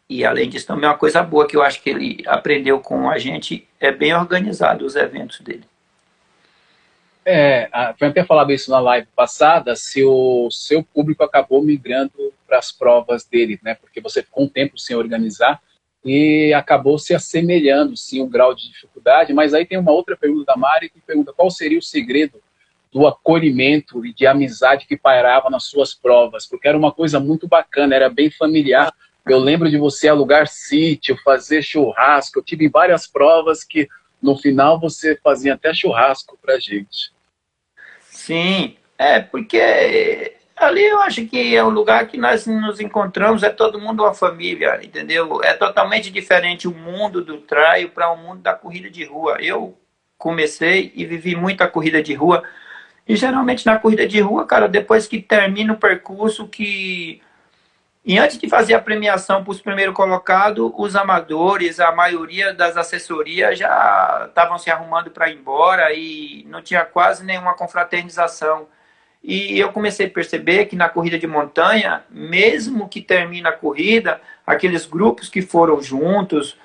[0.10, 3.18] E além disso, também uma coisa boa que eu acho que ele aprendeu com a
[3.18, 5.64] gente é bem organizado os eventos dele.
[7.24, 12.58] É, foi até falado isso na live passada, se o seu público acabou migrando para
[12.58, 13.76] as provas dele, né?
[13.76, 15.62] Porque você ficou um tempo sem organizar
[16.04, 19.34] e acabou se assemelhando, sim, o grau de dificuldade.
[19.34, 22.42] Mas aí tem uma outra pergunta da Mari que pergunta qual seria o segredo
[22.92, 27.48] do acolhimento e de amizade que pairava nas suas provas, porque era uma coisa muito
[27.48, 28.94] bacana, era bem familiar.
[29.26, 32.40] Eu lembro de você alugar sítio, fazer churrasco.
[32.40, 33.88] Eu tive várias provas que
[34.22, 37.12] no final você fazia até churrasco pra gente.
[38.10, 43.50] Sim, é porque ali eu acho que é o lugar que nós nos encontramos, é
[43.50, 45.42] todo mundo uma família, entendeu?
[45.44, 49.38] É totalmente diferente o mundo do trail para o mundo da corrida de rua.
[49.40, 49.78] Eu
[50.18, 52.44] comecei e vivi muita corrida de rua.
[53.08, 57.22] E geralmente na corrida de rua, cara, depois que termina o percurso, que.
[58.04, 62.76] E antes de fazer a premiação para os primeiros colocados, os amadores, a maioria das
[62.78, 68.68] assessorias já estavam se arrumando para ir embora e não tinha quase nenhuma confraternização.
[69.24, 74.20] E eu comecei a perceber que na corrida de montanha, mesmo que termine a corrida,
[74.46, 76.58] aqueles grupos que foram juntos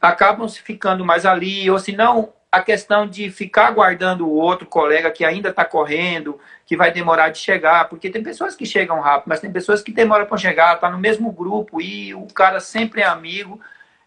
[0.00, 4.66] acabam se ficando mais ali, ou se não, a questão de ficar aguardando o outro
[4.66, 9.00] colega que ainda está correndo, que vai demorar de chegar, porque tem pessoas que chegam
[9.00, 12.60] rápido, mas tem pessoas que demoram para chegar, tá no mesmo grupo e o cara
[12.60, 13.60] sempre é amigo.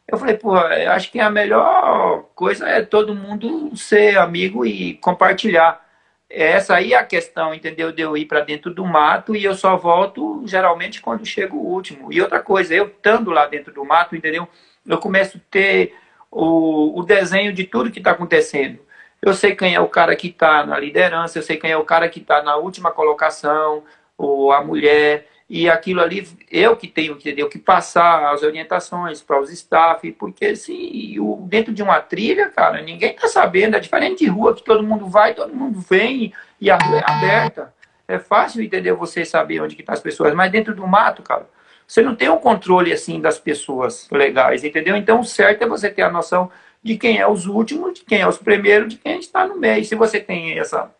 [0.08, 5.86] Eu falei, pô, acho que a melhor coisa é todo mundo ser amigo e compartilhar.
[6.30, 7.92] Essa aí é a questão, entendeu?
[7.92, 11.66] De eu ir para dentro do mato e eu só volto geralmente quando chego o
[11.66, 12.12] último.
[12.12, 14.48] E outra coisa, eu estando lá dentro do mato, entendeu?
[14.86, 15.96] Eu começo a ter
[16.30, 18.80] o, o desenho de tudo que está acontecendo.
[19.22, 21.86] Eu sei quem é o cara que está na liderança, eu sei quem é o
[21.86, 23.84] cara que está na última colocação,
[24.18, 29.40] ou a mulher, e aquilo ali eu que tenho entendeu, que passar as orientações para
[29.40, 34.26] os staff, porque assim, o, dentro de uma trilha, cara, ninguém está sabendo, é diferente
[34.26, 37.74] de rua que todo mundo vai, todo mundo vem e a rua é aberta.
[38.08, 41.48] É fácil, entender você saber onde que tá as pessoas, mas dentro do mato, cara,
[41.88, 44.96] você não tem um controle assim das pessoas legais, entendeu?
[44.98, 46.52] Então, o certo é você ter a noção
[46.84, 49.84] de quem é os últimos, de quem é os primeiros, de quem está no meio.
[49.86, 50.92] Se você tem essa,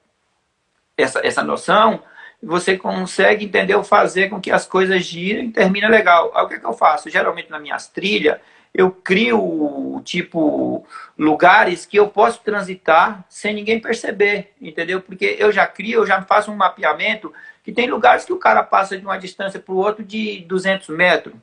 [0.98, 2.02] essa, essa noção,
[2.42, 6.32] você consegue, entendeu, fazer com que as coisas girem e termine legal.
[6.36, 7.10] Aí, o que, é que eu faço?
[7.10, 8.40] Geralmente, nas minhas trilhas,
[8.74, 10.86] eu crio, tipo,
[11.18, 15.02] lugares que eu posso transitar sem ninguém perceber, entendeu?
[15.02, 18.62] Porque eu já crio, eu já faço um mapeamento que tem lugares que o cara
[18.62, 21.34] passa de uma distância para o outro de 200 metros.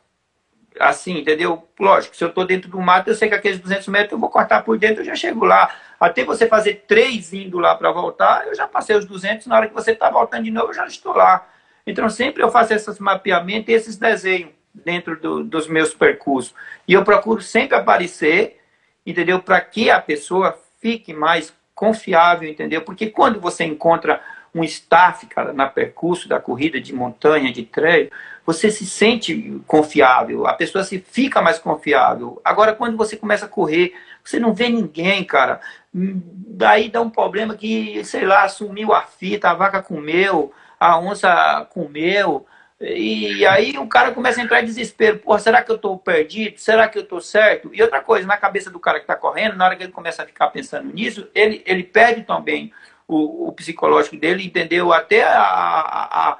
[0.81, 1.67] Assim, entendeu?
[1.79, 4.29] Lógico, se eu estou dentro do mato, eu sei que aqueles 200 metros eu vou
[4.29, 5.73] cortar por dentro, eu já chego lá.
[6.01, 9.69] Até você fazer três indo lá para voltar, eu já passei os 200, na hora
[9.69, 11.47] que você está voltando de novo, eu já estou lá.
[11.87, 16.55] Então, sempre eu faço esses mapeamentos e esses desenhos dentro do, dos meus percursos.
[16.89, 18.61] E eu procuro sempre aparecer,
[19.07, 19.41] entendeu?
[19.41, 22.83] Para que a pessoa fique mais confiável, entendeu?
[22.83, 24.21] Porque quando você encontra
[24.55, 28.11] um staff, cara, na percurso da corrida de montanha, de trail,
[28.47, 32.41] você se sente confiável, a pessoa se fica mais confiável.
[32.45, 35.61] Agora, quando você começa a correr, você não vê ninguém, cara.
[35.93, 41.67] Daí dá um problema que, sei lá, sumiu a fita, a vaca comeu, a onça
[41.71, 42.47] comeu.
[42.81, 45.19] E aí o cara começa a entrar em desespero.
[45.21, 46.59] Pô, será que eu estou perdido?
[46.59, 47.71] Será que eu estou certo?
[47.73, 50.23] E outra coisa, na cabeça do cara que está correndo, na hora que ele começa
[50.23, 52.73] a ficar pensando nisso, ele, ele perde também
[53.09, 54.93] o, o psicológico dele, entendeu?
[54.93, 56.39] Até a, a, a,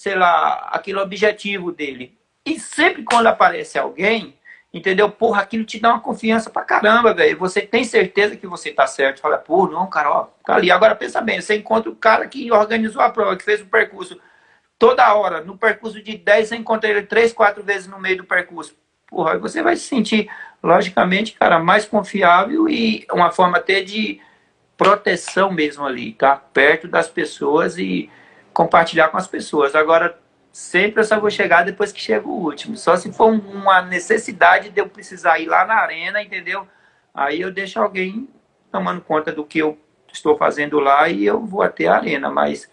[0.00, 2.16] sei lá, aquele objetivo dele.
[2.42, 4.34] E sempre quando aparece alguém,
[4.72, 5.10] entendeu?
[5.10, 7.38] Porra, aquilo te dá uma confiança pra caramba, velho.
[7.38, 9.20] Você tem certeza que você tá certo.
[9.20, 10.70] Fala, pô, não, cara, ó, tá ali.
[10.70, 14.18] Agora pensa bem, você encontra o cara que organizou a prova, que fez o percurso
[14.78, 15.42] toda hora.
[15.42, 18.74] No percurso de 10, você encontra ele 3, 4 vezes no meio do percurso.
[19.06, 20.30] Porra, você vai se sentir,
[20.62, 24.18] logicamente, cara, mais confiável e uma forma até de
[24.78, 26.36] proteção mesmo ali, tá?
[26.36, 28.08] Perto das pessoas e
[28.52, 29.74] compartilhar com as pessoas.
[29.74, 30.18] Agora,
[30.52, 32.76] sempre eu só vou chegar depois que chega o último.
[32.76, 36.66] Só se for uma necessidade de eu precisar ir lá na arena, entendeu?
[37.14, 38.28] Aí eu deixo alguém
[38.70, 39.78] tomando conta do que eu
[40.12, 42.70] estou fazendo lá e eu vou até a arena, mas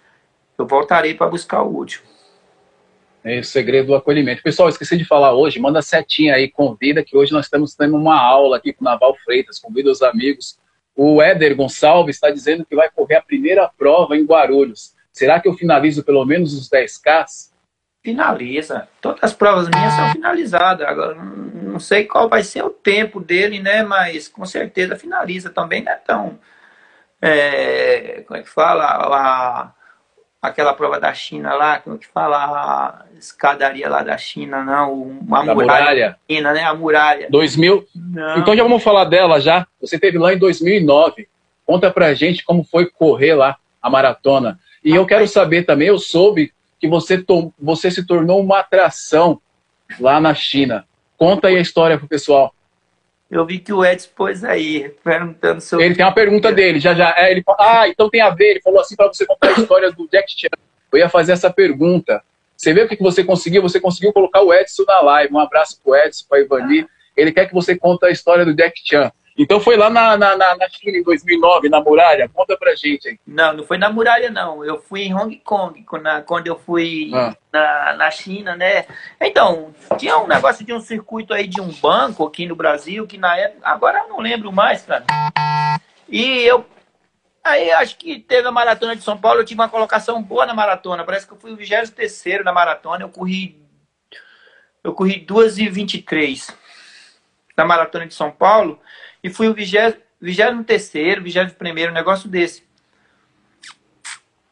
[0.58, 2.06] eu voltarei para buscar o último.
[3.24, 4.42] É o segredo do acolhimento.
[4.42, 8.20] Pessoal, esqueci de falar hoje, manda setinha aí, convida, que hoje nós estamos tendo uma
[8.20, 10.58] aula aqui com o Naval Freitas, convida os amigos
[10.98, 14.96] o Éder Gonçalves está dizendo que vai correr a primeira prova em Guarulhos.
[15.18, 17.26] Será que eu finalizo pelo menos os 10K?
[18.04, 18.88] Finaliza.
[19.02, 20.88] Todas as provas minhas são finalizadas.
[20.88, 23.82] Agora, não sei qual vai ser o tempo dele, né?
[23.82, 25.50] Mas com certeza finaliza.
[25.50, 26.40] Também não é tão.
[27.20, 28.86] É, como é que fala?
[28.86, 29.72] A,
[30.40, 32.38] aquela prova da China lá, como é que fala?
[32.38, 36.20] A escadaria lá da China, não, a muralha, muralha.
[36.30, 36.64] China, né?
[36.64, 37.28] A muralha.
[37.32, 37.88] 2000.
[37.96, 38.38] Não.
[38.38, 39.66] Então já vamos falar dela já.
[39.82, 41.28] Você teve lá em 2009.
[41.66, 44.60] Conta pra gente como foi correr lá a maratona.
[44.88, 47.22] E eu quero saber também, eu soube que você,
[47.60, 49.42] você se tornou uma atração
[50.00, 50.86] lá na China.
[51.18, 52.56] Conta aí a história pro pessoal.
[53.30, 55.84] Eu vi que o Edson pôs aí, perguntando sobre.
[55.84, 57.14] Ele tem uma pergunta dele, já já.
[57.18, 58.52] É, ele ah, então tem a ver.
[58.52, 60.48] Ele falou assim para você contar a história do Jack Chan.
[60.94, 62.24] Eu ia fazer essa pergunta.
[62.56, 63.62] Você vê o que você conseguiu?
[63.64, 65.34] Você conseguiu colocar o Edson na live.
[65.34, 66.88] Um abraço pro Edson, para Ivani.
[67.18, 69.12] Ele quer que você conte a história do Jack Chan.
[69.38, 72.28] Então foi lá na, na, na, na China em 2009, na muralha?
[72.28, 73.20] Conta pra gente aí.
[73.26, 74.66] Não, não foi na muralha, não.
[74.66, 75.86] Eu fui em Hong Kong,
[76.26, 77.36] quando, eu fui ah.
[77.54, 78.88] na, na China, né?
[79.22, 83.18] Então, tinha um negócio de um circuito aí de um banco aqui no Brasil, que
[83.20, 83.62] na época.
[83.64, 85.06] Agora eu não lembro mais, cara.
[86.10, 86.66] E eu.
[87.44, 90.54] Aí acho que teve a maratona de São Paulo, eu tive uma colocação boa na
[90.54, 91.06] maratona.
[91.06, 93.56] Parece que eu fui o 23 na maratona, eu corri.
[94.84, 96.58] Eu corri 2 e 23
[97.56, 98.80] na maratona de São Paulo
[99.28, 102.66] e fui o vigésimo, vigésimo terceiro, vigésimo primeiro, um negócio desse.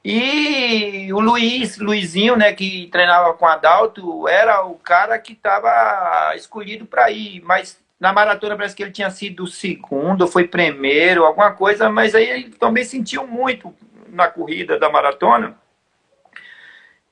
[0.03, 6.85] E o Luiz, Luizinho, né, que treinava com Adalto, era o cara que estava escolhido
[6.85, 11.89] para ir, mas na maratona parece que ele tinha sido segundo, foi primeiro, alguma coisa,
[11.89, 13.73] mas aí ele também sentiu muito
[14.09, 15.57] na corrida da maratona.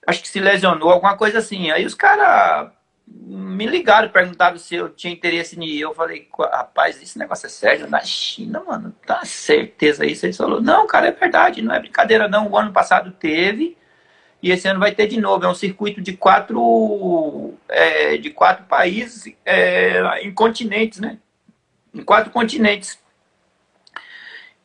[0.06, 1.72] Acho que se lesionou, alguma coisa assim.
[1.72, 2.72] Aí os caras
[3.16, 5.82] me ligaram, perguntaram se eu tinha interesse em ir.
[5.82, 7.90] Eu falei, rapaz, esse negócio é sério?
[7.90, 10.26] Na China, mano, tá certeza isso?
[10.26, 12.50] Ele falou, não, cara, é verdade, não é brincadeira, não.
[12.50, 13.78] O ano passado teve
[14.42, 15.46] e esse ano vai ter de novo.
[15.46, 21.20] É um circuito de quatro, é, de quatro países é, em continentes, né?
[21.94, 23.00] Em quatro continentes.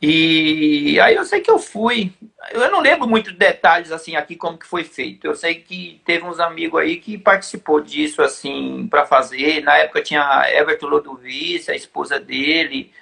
[0.01, 2.13] E aí eu sei que eu fui.
[2.53, 5.27] Eu não lembro muito detalhes assim aqui como que foi feito.
[5.27, 9.63] Eu sei que teve uns amigos aí que participou disso assim para fazer.
[9.63, 12.93] Na época tinha Everton Lodovice, a esposa dele,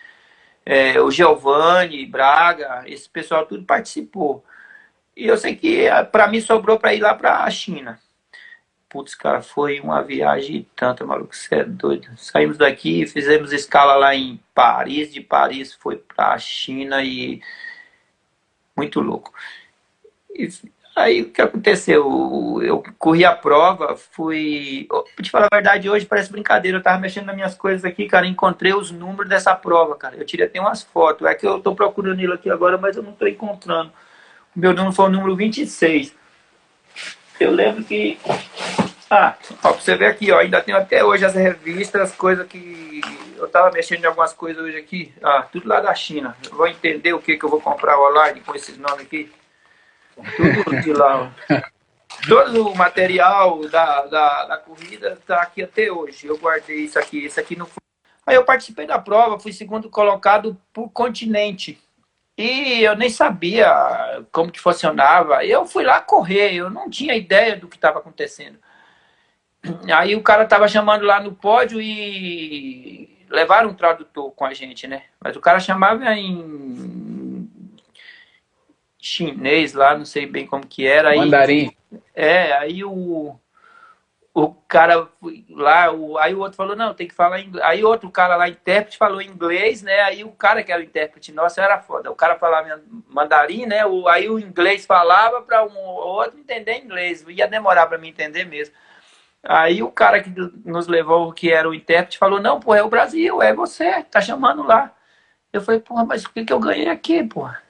[0.64, 4.44] é, o Giovanni Braga, esse pessoal tudo participou.
[5.16, 8.01] E eu sei que para mim sobrou para ir lá para a China.
[8.89, 12.09] Putz, cara, foi uma viagem tanta, maluco, você é doido.
[12.16, 17.43] Saímos daqui, fizemos escala lá em Paris, de Paris foi pra China e.
[18.76, 19.32] Muito louco.
[20.34, 20.49] E
[20.95, 22.61] aí o que aconteceu?
[22.62, 24.87] Eu corri a prova, fui.
[24.89, 26.78] Pra te falar a verdade, hoje parece brincadeira.
[26.78, 30.16] Eu tava mexendo nas minhas coisas aqui, cara, encontrei os números dessa prova, cara.
[30.16, 31.26] Eu tirei até umas fotos.
[31.26, 33.93] É que eu tô procurando ele aqui agora, mas eu não tô encontrando.
[34.55, 36.14] O meu número foi o número 26.
[37.39, 38.18] Eu lembro que.
[39.11, 42.47] Ah, ó, pra você ver aqui, ó, ainda tenho até hoje as revistas, as coisas
[42.47, 43.01] que.
[43.37, 45.12] Eu tava mexendo em algumas coisas hoje aqui.
[45.22, 46.37] Ah, tudo lá da China.
[46.45, 49.30] Eu vou entender o que, que eu vou comprar online com esses nomes aqui.
[50.37, 51.55] Tudo de lá, ó.
[52.26, 56.26] Todo o material da, da, da corrida tá aqui até hoje.
[56.26, 57.24] Eu guardei isso aqui.
[57.24, 57.82] Isso aqui não foi.
[58.24, 61.78] Aí eu participei da prova, fui segundo colocado por continente.
[62.37, 65.45] E eu nem sabia como que funcionava.
[65.45, 68.59] Eu fui lá correr, eu não tinha ideia do que estava acontecendo.
[69.93, 74.87] Aí o cara estava chamando lá no pódio e levaram um tradutor com a gente,
[74.87, 75.05] né?
[75.20, 77.51] Mas o cara chamava em
[78.99, 81.16] chinês lá, não sei bem como que era.
[81.16, 81.74] Mandarim.
[82.14, 83.39] é, aí o
[84.39, 85.09] o cara
[85.49, 87.64] lá, o, aí o outro falou, não, tem que falar inglês.
[87.66, 90.01] Aí outro cara lá, intérprete, falou inglês, né?
[90.01, 92.11] Aí o cara que era o intérprete, nossa, era foda.
[92.11, 93.87] O cara falava mandarim, né?
[93.87, 97.24] O, aí o inglês falava para um outro entender inglês.
[97.26, 98.74] Ia demorar para mim entender mesmo.
[99.43, 100.30] Aí o cara que
[100.66, 104.20] nos levou, que era o intérprete, falou, não, pô, é o Brasil, é você, tá
[104.20, 104.93] chamando lá.
[105.51, 107.62] Eu falei, porra, mas o que, que eu ganhei aqui, porra?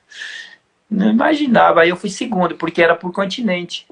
[0.90, 1.82] Não imaginava.
[1.82, 3.86] Aí eu fui segundo, porque era por continente.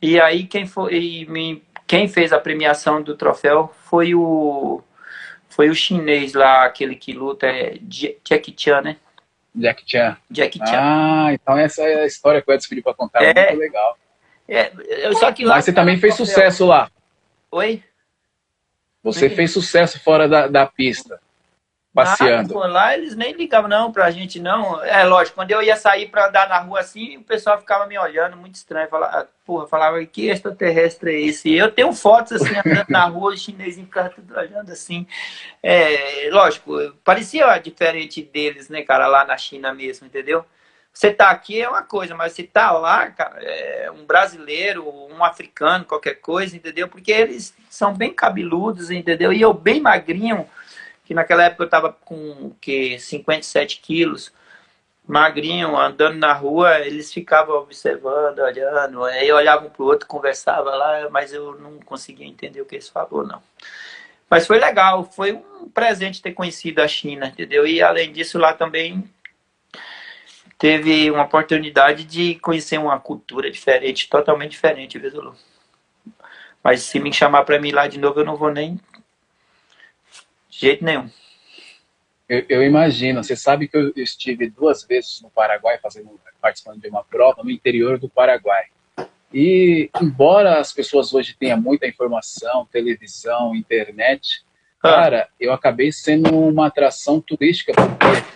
[0.00, 4.82] E aí quem foi me quem fez a premiação do troféu foi o
[5.48, 8.96] foi o chinês lá, aquele que luta, é Jack Chan, né?
[9.54, 10.16] Jack Chan.
[10.28, 10.64] Jack Chan.
[10.76, 13.96] Ah, então essa é a história que o Edson pediu para contar, é, muito legal.
[14.48, 16.34] É, eu, só que lá Mas você também fez troféu.
[16.34, 16.90] sucesso lá.
[17.52, 17.82] Oi?
[19.02, 21.20] Você fez sucesso fora da, da pista
[21.94, 22.60] passeando.
[22.60, 24.82] Ah, lá eles nem ligavam não pra gente, não.
[24.84, 27.96] É lógico, quando eu ia sair pra andar na rua assim, o pessoal ficava me
[27.96, 28.88] olhando, muito estranho.
[28.88, 31.54] Falava, porra, falava, que extraterrestre é esse?
[31.54, 35.06] Eu tenho fotos assim, andando na rua, os chineses ficava tudo olhando assim.
[35.62, 36.74] É, lógico,
[37.04, 40.44] parecia diferente deles, né, cara, lá na China mesmo, entendeu?
[40.92, 45.24] Você tá aqui é uma coisa, mas você tá lá, cara, é um brasileiro, um
[45.24, 46.86] africano, qualquer coisa, entendeu?
[46.86, 49.32] Porque eles são bem cabeludos, entendeu?
[49.32, 50.46] E eu bem magrinho,
[51.04, 54.32] que naquela época eu estava com que 57 quilos,
[55.06, 61.08] magrinho, andando na rua, eles ficavam observando, olhando, aí olhavam para o outro, conversava lá,
[61.10, 63.42] mas eu não conseguia entender o que eles falaram, não.
[64.30, 67.66] Mas foi legal, foi um presente ter conhecido a China, entendeu?
[67.66, 69.04] E além disso, lá também
[70.58, 75.34] teve uma oportunidade de conhecer uma cultura diferente, totalmente diferente, viu?
[76.62, 78.80] Mas se me chamar para mim lá de novo, eu não vou nem
[80.54, 81.08] de jeito nenhum.
[82.28, 83.22] Eu, eu, imagino.
[83.22, 87.50] Você sabe que eu estive duas vezes no Paraguai fazendo, participando de uma prova no
[87.50, 88.64] interior do Paraguai.
[89.32, 94.44] E embora as pessoas hoje tenham muita informação, televisão, internet,
[94.82, 94.90] ah.
[94.90, 98.34] cara, eu acabei sendo uma atração turística porque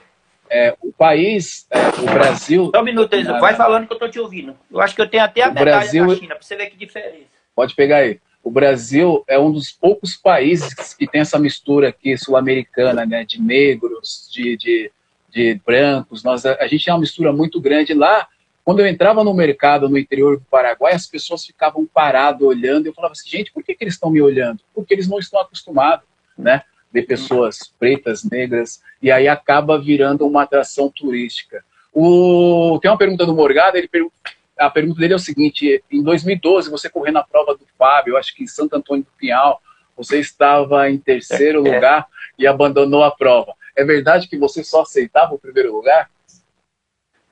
[0.50, 2.70] é, o país, é, o Brasil.
[2.74, 3.38] Só um minuto, Enzo.
[3.38, 4.58] vai falando que eu estou te ouvindo.
[4.70, 6.76] Eu acho que eu tenho até a medalha Brasil, da China, para você ver que
[6.76, 7.26] diferença.
[7.54, 8.20] Pode pegar aí.
[8.48, 13.38] O Brasil é um dos poucos países que tem essa mistura aqui sul-americana, né, de
[13.38, 14.90] negros, de, de,
[15.28, 16.24] de brancos.
[16.24, 18.26] Nós, a, gente tem uma mistura muito grande lá.
[18.64, 22.86] Quando eu entrava no mercado no interior do Paraguai, as pessoas ficavam paradas olhando.
[22.86, 24.60] Eu falava assim, gente, por que, que eles estão me olhando?
[24.74, 26.06] Porque eles não estão acostumados,
[26.38, 26.62] né?
[26.90, 31.62] Ver pessoas pretas, negras, e aí acaba virando uma atração turística.
[31.92, 32.78] O...
[32.80, 34.14] Tem uma pergunta do Morgado, ele pergunta
[34.58, 38.34] a pergunta dele é o seguinte: em 2012, você correu na prova do Fábio, acho
[38.34, 39.60] que em Santo Antônio do Pinhal,
[39.96, 41.74] você estava em terceiro é, é.
[41.74, 42.06] lugar
[42.38, 43.54] e abandonou a prova.
[43.76, 46.10] É verdade que você só aceitava o primeiro lugar?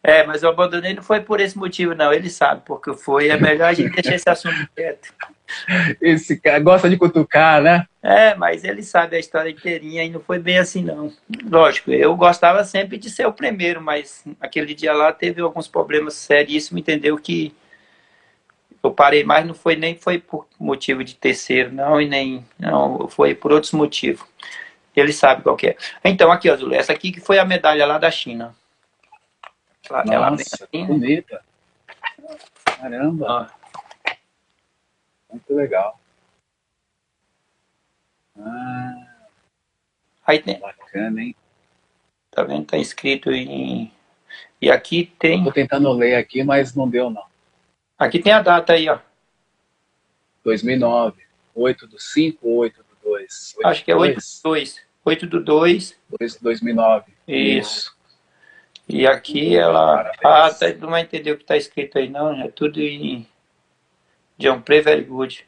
[0.02, 2.12] É, mas eu abandonei não foi por esse motivo, não.
[2.12, 3.28] Ele sabe porque foi.
[3.28, 5.12] É melhor a gente deixar esse assunto quieto.
[6.00, 7.86] Esse cara gosta de cutucar, né?
[8.02, 11.12] É, mas ele sabe a história inteirinha e não foi bem assim, não.
[11.48, 16.14] Lógico, eu gostava sempre de ser o primeiro, mas aquele dia lá teve alguns problemas
[16.14, 17.16] seríssimos, entendeu?
[17.16, 17.54] Que
[18.82, 22.44] eu parei, mas não foi nem foi por motivo de terceiro, não, e nem.
[22.58, 24.24] Não, foi por outros motivos.
[24.94, 25.76] Ele sabe qual é.
[26.04, 28.54] Então, aqui, Azul, essa aqui que foi a medalha lá da China.
[29.90, 31.42] Nossa, ela assim, bonita.
[32.64, 33.26] Caramba.
[33.28, 33.65] Ó.
[35.36, 36.00] Muito legal.
[38.38, 39.06] Ah,
[40.26, 40.58] Aí tem.
[40.58, 41.36] Bacana, hein?
[42.30, 42.66] Tá vendo?
[42.66, 43.92] Tá escrito em.
[44.60, 45.44] E aqui tem.
[45.44, 47.24] Tô tentando ler aqui, mas não deu, não.
[47.98, 48.98] Aqui tem a data aí, ó.
[50.42, 51.24] 2009.
[51.54, 53.54] 8 do 5 ou 8 do 2?
[53.56, 54.82] 8 Acho que é 8 do 2.
[55.04, 55.98] 8 do 2.
[56.18, 57.12] 2 2009.
[57.26, 57.96] Isso.
[58.88, 59.96] E aqui ela.
[59.96, 60.18] Parabéns.
[60.24, 62.42] Ah, tá, não vai entender o que está escrito aí, não.
[62.42, 63.26] É tudo em.
[64.38, 65.46] John Pre Very Good.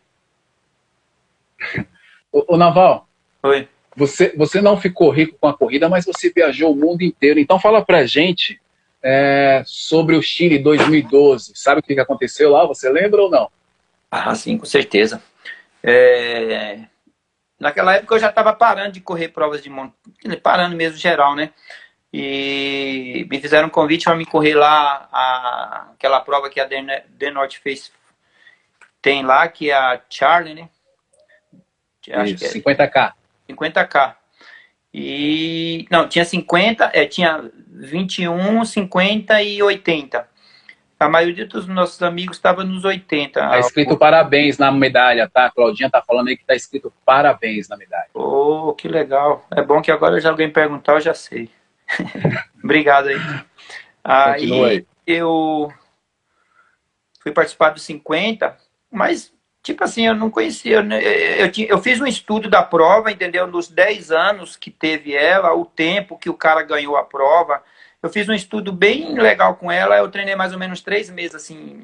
[2.33, 3.09] Ô, Naval.
[3.43, 3.69] Oi.
[3.97, 7.41] Você, você não ficou rico com a corrida, mas você viajou o mundo inteiro.
[7.41, 8.61] Então fala pra gente
[9.03, 11.53] é, sobre o Chile 2012.
[11.55, 12.65] Sabe o que aconteceu lá?
[12.67, 13.51] Você lembra ou não?
[14.11, 15.23] Ah, sim, com certeza.
[15.83, 16.81] É...
[17.59, 21.51] Naquela época eu já estava parando de correr provas de montanha, parando mesmo geral, né?
[22.13, 27.31] E me fizeram um convite para me correr lá a, aquela prova que a The
[27.31, 27.91] North Face
[29.01, 30.69] tem lá, que é a Charlie, né?
[32.13, 33.13] Acho Isso, que é 50K.
[33.49, 34.15] 50K.
[34.93, 35.87] E.
[35.91, 40.27] Não, tinha 50, é, tinha 21, 50 e 80.
[41.01, 43.39] A maioria dos nossos amigos estava nos 80.
[43.39, 45.47] Tá escrito parabéns na medalha, tá?
[45.47, 48.09] A Claudinha tá falando aí que tá escrito parabéns na medalha.
[48.15, 49.47] Oh, que legal.
[49.55, 51.49] É bom que agora já alguém perguntar, eu já sei.
[52.65, 53.21] Obrigado aí.
[54.03, 55.73] Aí, aí eu
[57.21, 58.57] fui participar dos 50,
[58.91, 59.33] mas
[59.63, 60.77] tipo assim, eu não conhecia.
[60.77, 63.47] Eu, eu, eu, fiz um estudo da prova, entendeu?
[63.47, 67.63] Nos 10 anos que teve ela, o tempo que o cara ganhou a prova.
[68.03, 69.97] Eu fiz um estudo bem legal com ela.
[69.97, 71.83] Eu treinei mais ou menos três meses, assim,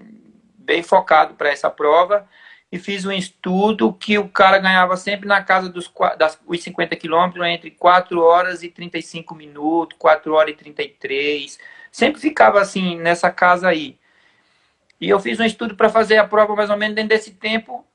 [0.57, 2.27] bem focado para essa prova.
[2.71, 6.97] E fiz um estudo que o cara ganhava sempre na casa dos, das, os 50
[6.97, 11.59] quilômetros, entre 4 horas e 35 minutos, 4 horas e 33.
[11.93, 13.99] Sempre ficava assim, nessa casa aí.
[15.05, 17.87] E eu fiz um estudo para fazer a prova mais ou menos dentro desse tempo.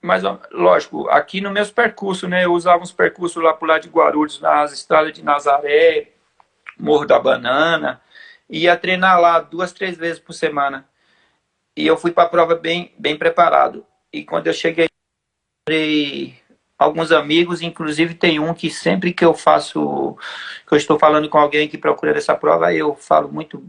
[0.00, 2.44] Mas, lógico, aqui no meus percursos, né?
[2.44, 6.12] Eu usava uns percursos lá pro lado de Guarulhos, nas estradas de Nazaré,
[6.78, 8.00] Morro da Banana.
[8.48, 10.88] Ia treinar lá duas, três vezes por semana.
[11.76, 13.84] E eu fui para a prova bem, bem preparado.
[14.12, 14.88] E quando eu cheguei,
[16.78, 20.16] alguns amigos, inclusive tem um que sempre que eu faço,
[20.64, 23.68] que eu estou falando com alguém que procura essa prova, eu falo muito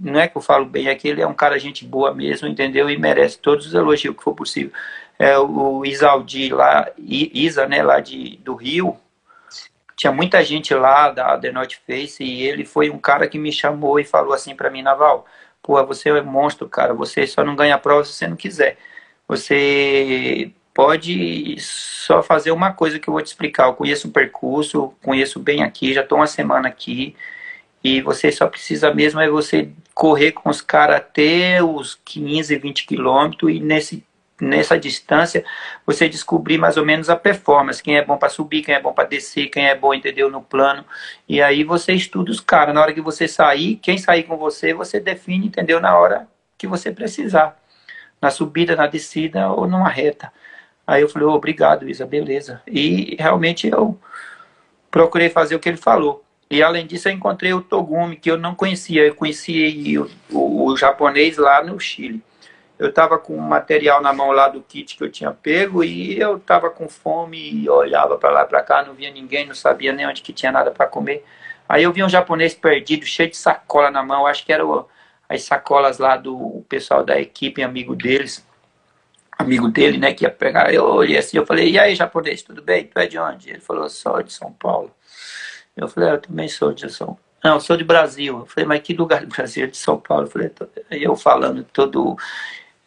[0.00, 2.48] não é que eu falo bem, é que ele é um cara gente boa mesmo,
[2.48, 2.88] entendeu?
[2.88, 4.72] E merece todos os elogios que for possível.
[5.18, 8.96] É o Isaldi lá, Isa, né, lá de, do Rio,
[9.94, 13.52] tinha muita gente lá da The North Face e ele foi um cara que me
[13.52, 15.26] chamou e falou assim para mim, Naval,
[15.62, 18.78] pô, você é um monstro, cara, você só não ganha prova se você não quiser.
[19.28, 23.66] Você pode só fazer uma coisa que eu vou te explicar.
[23.66, 27.14] Eu conheço o percurso, conheço bem aqui, já estou uma semana aqui.
[27.82, 32.86] E você só precisa mesmo é você correr com os caras até os 15, 20
[32.86, 34.04] quilômetros e nesse,
[34.40, 35.44] nessa distância
[35.86, 38.92] você descobrir mais ou menos a performance, quem é bom para subir, quem é bom
[38.92, 40.84] para descer, quem é bom, entendeu, no plano.
[41.28, 42.74] E aí você estuda os caras.
[42.74, 46.28] Na hora que você sair, quem sair com você, você define, entendeu, na hora
[46.58, 47.58] que você precisar.
[48.20, 50.30] Na subida, na descida ou numa reta.
[50.86, 52.60] Aí eu falei, oh, obrigado, Isa, beleza.
[52.66, 53.98] E realmente eu
[54.90, 56.24] procurei fazer o que ele falou.
[56.50, 59.06] E além disso, eu encontrei o Togumi, que eu não conhecia.
[59.06, 62.22] Eu conheci o, o, o japonês lá no Chile.
[62.78, 66.38] Eu estava com material na mão lá do kit que eu tinha pego e eu
[66.38, 70.06] estava com fome e olhava para lá para cá, não via ninguém, não sabia nem
[70.06, 71.24] onde que tinha nada para comer.
[71.68, 74.26] Aí eu vi um japonês perdido, cheio de sacola na mão.
[74.26, 74.86] Acho que eram
[75.28, 78.44] as sacolas lá do pessoal da equipe, amigo deles
[79.40, 80.72] amigo dele, né, que ia pegar.
[80.72, 82.84] Eu olhei assim, eu falei, e aí, japonês, tudo bem?
[82.84, 83.50] Tu é de onde?
[83.50, 84.94] Ele falou, sou de São Paulo.
[85.80, 87.18] Eu falei, ah, eu também sou de São.
[87.42, 88.40] Não, eu sou de Brasil.
[88.40, 89.66] Eu falei, mas que lugar do Brasil?
[89.66, 90.24] De São Paulo.
[90.24, 90.52] Eu falei,
[90.90, 92.16] eu falando todo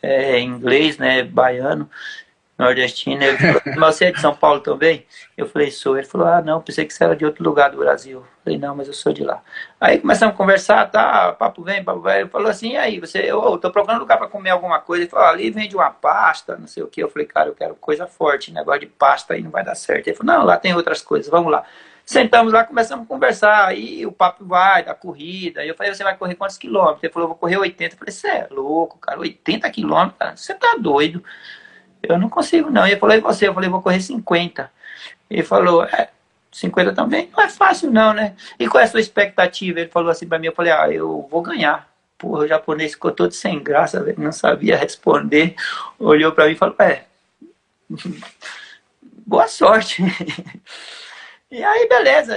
[0.02, 1.90] é, inglês, né, baiano
[2.58, 3.24] nordestino.
[3.24, 5.06] Ele falou, mas você é de São Paulo também?
[5.36, 5.98] Eu falei, sou.
[5.98, 8.20] Ele falou, ah, não, pensei que você era de outro lugar do Brasil.
[8.20, 9.42] Eu falei, não, mas eu sou de lá.
[9.80, 12.22] Aí começamos a conversar, tá, papo vem, papo vai.
[12.22, 15.04] Ele falou assim, e aí, você, eu tô procurando lugar para comer alguma coisa.
[15.04, 17.02] Ele falou, ah, ali vende uma pasta, não sei o que.
[17.02, 20.08] Eu falei, cara, eu quero coisa forte, negócio de pasta aí não vai dar certo.
[20.08, 21.64] Ele falou, não, lá tem outras coisas, vamos lá.
[22.06, 25.66] Sentamos lá, começamos a conversar, aí o papo vai, da corrida.
[25.66, 27.04] Eu falei, você vai correr quantos quilômetros?
[27.04, 27.96] Ele falou, vou correr 80.
[27.96, 31.24] Eu falei, você é louco, cara, 80 quilômetros, você tá doido.
[32.02, 32.86] Eu não consigo, não.
[32.86, 33.48] Ele falou, e você?
[33.48, 34.70] Eu falei, vou correr 50.
[35.30, 36.10] Ele falou, é,
[36.52, 38.36] 50 também não é fácil, não, né?
[38.60, 39.80] E qual é a sua expectativa?
[39.80, 41.90] Ele falou assim para mim, eu falei, ah, eu vou ganhar.
[42.18, 45.56] Porra, o japonês ficou todo sem graça, não sabia responder.
[45.98, 47.06] Olhou para mim e falou, é,
[49.26, 50.04] boa sorte.
[51.54, 52.36] e aí, beleza,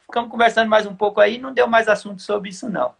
[0.00, 2.94] ficamos conversando mais um pouco aí, não deu mais assunto sobre isso, não.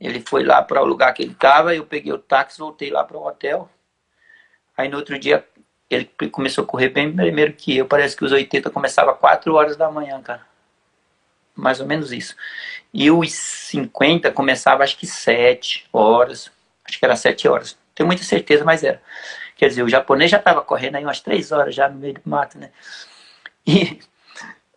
[0.00, 3.02] Ele foi lá para o lugar que ele estava, eu peguei o táxi, voltei lá
[3.04, 3.70] para o hotel.
[4.76, 5.46] Aí no outro dia
[5.88, 7.86] ele começou a correr bem primeiro que eu.
[7.86, 10.44] Parece que os 80 começava 4 horas da manhã, cara.
[11.54, 12.36] Mais ou menos isso.
[12.92, 16.50] E os 50 começava acho que 7 horas.
[16.84, 17.78] Acho que era 7 horas.
[17.94, 19.00] Tenho muita certeza, mas era.
[19.56, 22.22] Quer dizer, o japonês já estava correndo aí umas 3 horas já no meio do
[22.26, 22.70] mato, né?
[23.66, 23.98] E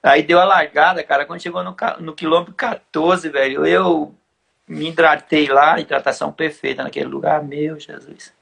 [0.03, 1.25] aí deu a largada, cara.
[1.25, 4.15] Quando chegou no, no quilômetro 14, velho, eu
[4.67, 7.43] me hidratei lá, hidratação perfeita naquele lugar.
[7.43, 8.33] Meu Jesus.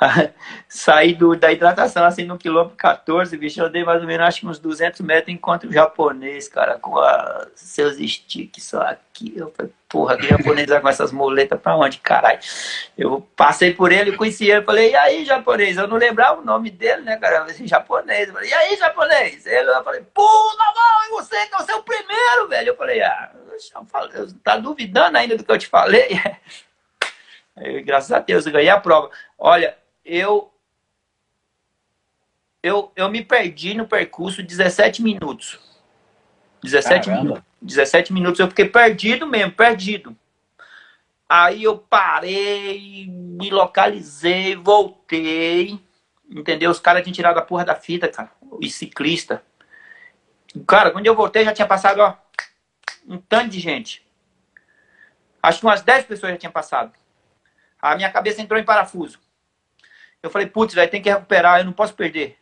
[0.68, 4.40] saí do, da hidratação assim no quilômetro 14, bicho, eu dei mais ou menos acho
[4.40, 9.32] que uns 200 metros encontro o japonês, cara, com a, seus sticks só aqui.
[9.36, 12.40] Eu falei, porra, que japonês vai com essas moletas pra onde, caralho?
[12.98, 15.76] Eu passei por ele, conheci ele, falei, e aí, japonês?
[15.76, 17.44] Eu não lembrava o nome dele, né, cara?
[17.44, 18.28] Assim, japonês.
[18.28, 19.46] Eu falei, e aí, japonês?
[19.46, 22.68] Ele, eu falei, pô, não, e você que é o seu primeiro, velho?
[22.68, 23.30] Eu falei, ah,
[24.14, 26.20] eu tá duvidando ainda do que eu te falei?
[27.56, 29.10] Eu, graças a Deus, eu ganhei a prova.
[29.38, 30.52] Olha, eu
[32.62, 35.60] eu, eu me perdi no percurso 17 minutos.
[36.62, 37.42] 17 minutos.
[37.60, 40.16] 17 minutos eu fiquei perdido mesmo, perdido.
[41.28, 45.78] Aí eu parei, me localizei, voltei.
[46.30, 46.70] Entendeu?
[46.70, 48.30] Os caras tinham tirado a porra da fita, cara.
[48.40, 49.40] Os ciclistas.
[50.66, 52.14] Cara, quando eu voltei já tinha passado, ó,
[53.06, 54.06] um tanto de gente.
[55.42, 56.92] Acho que umas 10 pessoas já tinham passado.
[57.80, 59.18] A minha cabeça entrou em parafuso.
[60.24, 62.38] Eu falei, putz, velho, tem que recuperar, eu não posso perder.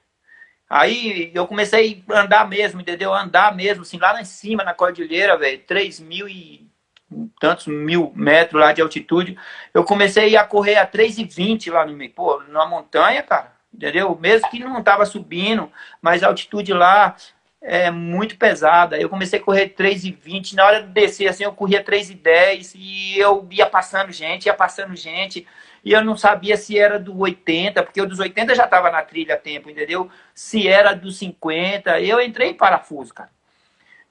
[0.71, 3.13] Aí eu comecei a andar mesmo, entendeu?
[3.13, 6.65] Andar mesmo, assim, lá em cima, na cordilheira, velho, 3 mil e
[7.41, 9.37] tantos mil metros lá de altitude.
[9.75, 14.17] Eu comecei a correr a 3,20 lá no meio, pô, na montanha, cara, entendeu?
[14.19, 15.71] Mesmo que não tava subindo,
[16.01, 17.17] mas a altitude lá
[17.61, 18.97] é muito pesada.
[18.97, 23.47] Eu comecei a correr 3,20, na hora de descer, assim, eu corria 3,10 e eu
[23.51, 25.47] ia passando gente, ia passando gente
[25.85, 29.03] e eu não sabia se era do 80, porque o dos 80 já estava na
[29.03, 30.09] trilha a tempo, entendeu?
[30.35, 33.31] Se era dos 50, eu entrei em parafuso, cara.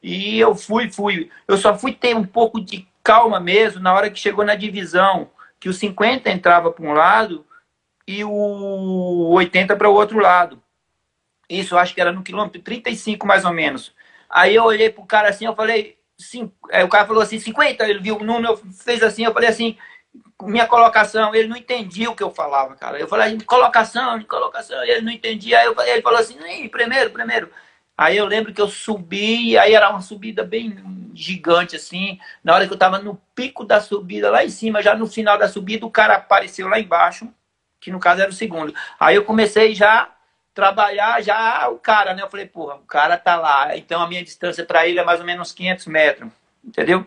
[0.03, 1.29] E eu fui, fui.
[1.47, 5.29] Eu só fui ter um pouco de calma mesmo na hora que chegou na divisão,
[5.59, 7.45] que o 50 entrava para um lado
[8.07, 10.61] e o 80 para o outro lado.
[11.49, 13.93] Isso, eu acho que era no quilômetro 35 mais ou menos.
[14.29, 16.51] Aí eu olhei pro cara assim, eu falei, sim,
[16.83, 19.77] o cara falou assim, 50, ele viu o número, fez assim, eu falei assim,
[20.41, 22.99] minha colocação, ele não entendia o que eu falava, cara.
[22.99, 25.59] Eu falei, colocação, colocação, ele não entendia.
[25.59, 26.37] Aí eu, ele falou assim,
[26.69, 27.51] primeiro, primeiro.
[27.97, 32.19] Aí eu lembro que eu subi, aí era uma subida bem gigante, assim.
[32.43, 35.37] Na hora que eu tava no pico da subida, lá em cima, já no final
[35.37, 37.31] da subida, o cara apareceu lá embaixo,
[37.79, 38.73] que no caso era o segundo.
[38.99, 40.09] Aí eu comecei já
[40.53, 42.23] trabalhar já o cara, né?
[42.23, 43.77] Eu falei, porra, o cara tá lá.
[43.77, 46.31] Então a minha distância para ele é mais ou menos 500 metros,
[46.63, 47.05] entendeu?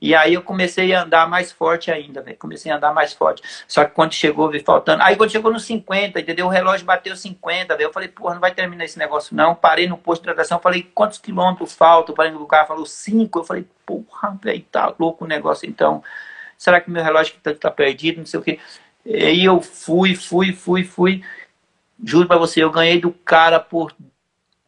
[0.00, 2.36] E aí eu comecei a andar mais forte ainda, velho.
[2.38, 3.42] Comecei a andar mais forte.
[3.68, 5.02] Só que quando chegou, vi faltando.
[5.02, 6.46] Aí quando chegou no 50, entendeu?
[6.46, 7.88] O relógio bateu 50, velho.
[7.88, 9.54] Eu falei, porra, não vai terminar esse negócio, não.
[9.54, 12.14] Parei no posto de hidratação, falei, quantos quilômetros faltam?
[12.14, 13.38] Parei no carro, falou, 5.
[13.38, 16.02] Eu falei, porra, velho, tá louco o negócio então.
[16.56, 18.18] Será que meu relógio tá, tá perdido?
[18.18, 18.58] Não sei o quê.
[19.04, 21.24] E eu fui, fui, fui, fui.
[22.02, 23.94] Juro pra você, eu ganhei do cara por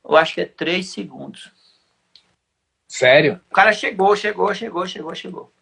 [0.04, 1.51] eu acho que é 3 segundos.
[2.92, 3.40] Sério?
[3.50, 5.52] O cara chegou, chegou, chegou, chegou, chegou.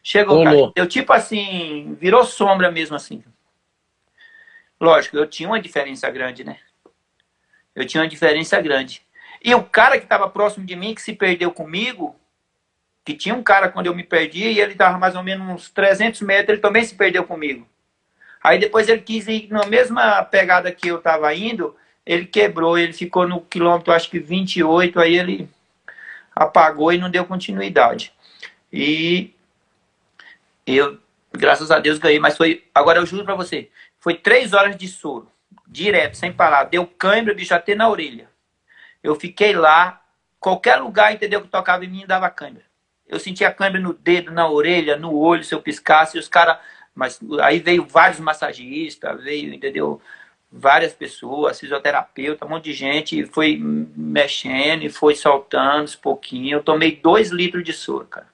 [0.00, 0.72] Chegou, cara.
[0.76, 3.24] Eu, tipo assim, virou sombra mesmo assim.
[4.80, 6.58] Lógico, eu tinha uma diferença grande, né?
[7.74, 9.02] Eu tinha uma diferença grande.
[9.44, 12.14] E o cara que estava próximo de mim, que se perdeu comigo,
[13.04, 15.68] que tinha um cara quando eu me perdi, e ele estava mais ou menos uns
[15.70, 17.66] 300 metros, ele também se perdeu comigo.
[18.40, 21.74] Aí depois ele quis ir na mesma pegada que eu estava indo,
[22.06, 25.50] ele quebrou, ele ficou no quilômetro, acho que 28, aí ele
[26.38, 28.12] apagou e não deu continuidade.
[28.72, 29.34] E
[30.66, 30.98] eu,
[31.32, 34.86] graças a Deus, ganhei, mas foi, agora eu juro para você, foi três horas de
[34.86, 35.30] soro,
[35.66, 38.28] direto, sem parar, deu câimbra, bicho, até na orelha.
[39.02, 40.02] Eu fiquei lá,
[40.38, 42.62] qualquer lugar, entendeu, que tocava em mim, dava câimbra.
[43.06, 46.58] Eu sentia câimbra no dedo, na orelha, no olho, se eu piscasse, os caras
[46.98, 50.02] mas aí veio vários massagistas, veio, entendeu?
[50.50, 56.56] Várias pessoas, fisioterapeuta, um monte de gente, foi mexendo e foi soltando uns pouquinho.
[56.56, 58.26] Eu tomei dois litros de soro, cara.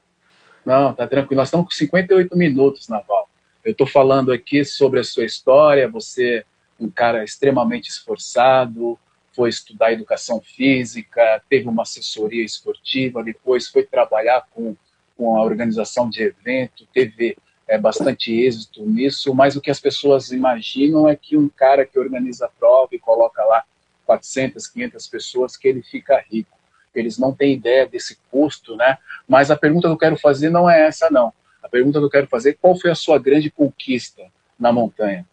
[0.65, 1.41] Não, tá tranquilo.
[1.41, 3.29] Nós estamos com 58 minutos, Naval.
[3.65, 5.89] Eu estou falando aqui sobre a sua história.
[5.89, 6.45] Você
[6.81, 8.99] é um cara extremamente esforçado,
[9.35, 14.77] foi estudar educação física, teve uma assessoria esportiva, depois foi trabalhar com,
[15.17, 17.37] com a organização de evento, teve
[17.75, 21.99] é, bastante êxito nisso, mas o que as pessoas imaginam é que um cara que
[21.99, 23.65] organiza a prova e coloca lá
[24.07, 26.57] 400, 500 pessoas, que ele fica rico.
[26.95, 28.99] Eles não têm ideia desse custo, né?
[29.27, 31.33] Mas a pergunta que eu quero fazer não é essa, não.
[31.63, 34.23] A pergunta que eu quero fazer é qual foi a sua grande conquista
[34.59, 35.27] na montanha?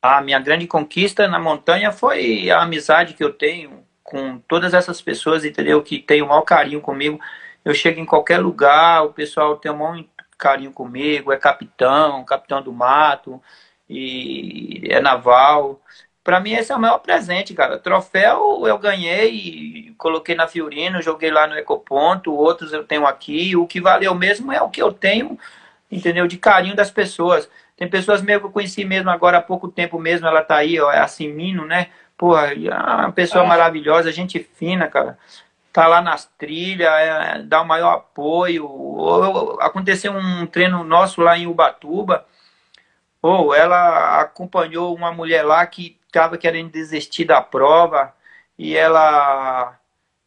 [0.00, 5.02] A minha grande conquista na montanha foi a amizade que eu tenho com todas essas
[5.02, 5.82] pessoas, entendeu?
[5.82, 7.20] Que tem o maior carinho comigo.
[7.64, 10.04] Eu chego em qualquer lugar, o pessoal tem o maior
[10.40, 13.40] carinho comigo, é capitão, capitão do mato,
[13.88, 15.80] e é naval.
[16.24, 17.78] Para mim, esse é o maior presente, cara.
[17.78, 23.56] Troféu eu ganhei, coloquei na Fiorino, joguei lá no Ecoponto, outros eu tenho aqui.
[23.56, 25.38] O que valeu mesmo é o que eu tenho,
[25.90, 26.26] entendeu?
[26.26, 27.48] De carinho das pessoas.
[27.76, 30.78] Tem pessoas mesmo que eu conheci mesmo agora há pouco tempo mesmo, ela tá aí,
[30.80, 31.88] ó, é a Simino, né?
[32.16, 35.18] Porra, é uma pessoa maravilhosa, gente fina, cara
[35.72, 38.66] tá lá nas trilhas, é, dá o maior apoio.
[38.68, 42.26] Ou, aconteceu um treino nosso lá em Ubatuba,
[43.22, 48.14] ou ela acompanhou uma mulher lá que estava querendo desistir da prova
[48.58, 49.78] e ela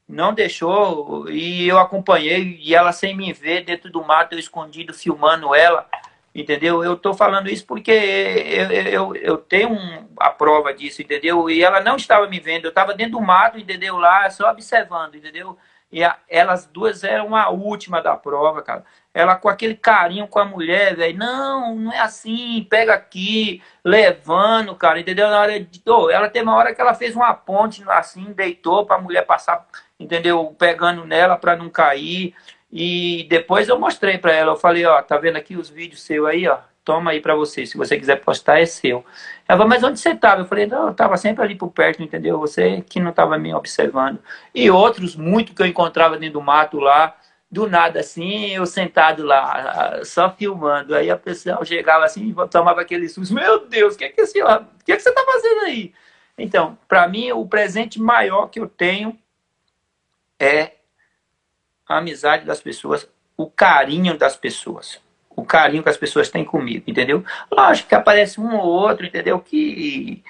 [0.07, 4.93] não deixou e eu acompanhei e ela sem me ver dentro do mato eu escondido
[4.93, 5.87] filmando ela
[6.33, 6.83] entendeu?
[6.83, 11.49] Eu estou falando isso porque eu, eu, eu tenho um, a prova disso, entendeu?
[11.49, 13.97] E ela não estava me vendo, eu estava dentro do mato, entendeu?
[13.97, 15.57] Lá, só observando, entendeu?
[15.93, 18.83] E a, elas duas eram a última da prova, cara.
[19.13, 21.15] Ela com aquele carinho com a mulher, velho.
[21.15, 25.29] Não, não é assim, pega aqui, levando, cara, entendeu?
[25.29, 28.87] Na hora de, oh, ela teve uma hora que ela fez uma ponte assim, deitou
[28.87, 29.67] para a mulher passar,
[29.99, 30.55] entendeu?
[30.57, 32.33] Pegando nela para não cair.
[32.75, 36.25] E depois eu mostrei para ela, eu falei, ó, tá vendo aqui os vídeos seu
[36.25, 39.05] aí, ó, toma aí para você, se você quiser postar é seu.
[39.47, 40.41] Ela falou, mas onde você estava?
[40.41, 42.39] Eu falei, não, eu estava sempre ali por perto, entendeu?
[42.39, 44.17] Você que não estava me observando.
[44.55, 47.15] E outros, muito que eu encontrava dentro do mato lá,
[47.49, 50.95] do nada assim, eu sentado lá, só filmando.
[50.95, 54.41] Aí a pessoa chegava assim, tomava aquele susto, meu Deus, o que é que, esse,
[54.41, 55.93] o que, é que você está fazendo aí?
[56.35, 59.15] Então, para mim, o presente maior que eu tenho
[60.39, 60.71] é
[61.87, 63.07] a amizade das pessoas,
[63.37, 65.01] o carinho das pessoas.
[65.35, 67.25] O carinho que as pessoas têm comigo, entendeu?
[67.51, 69.39] Lógico que aparece um ou outro, entendeu?
[69.39, 70.23] Que,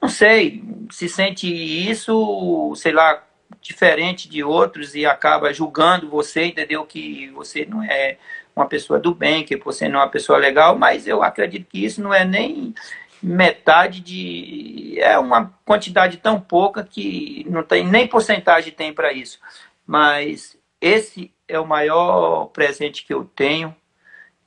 [0.00, 3.24] não sei, se sente isso, sei lá,
[3.60, 6.84] diferente de outros e acaba julgando você, entendeu?
[6.86, 8.18] Que você não é
[8.54, 11.84] uma pessoa do bem, que você não é uma pessoa legal, mas eu acredito que
[11.84, 12.74] isso não é nem
[13.22, 15.00] metade de.
[15.00, 19.40] É uma quantidade tão pouca que não tem nem porcentagem tem para isso.
[19.86, 23.74] Mas esse é o maior presente que eu tenho,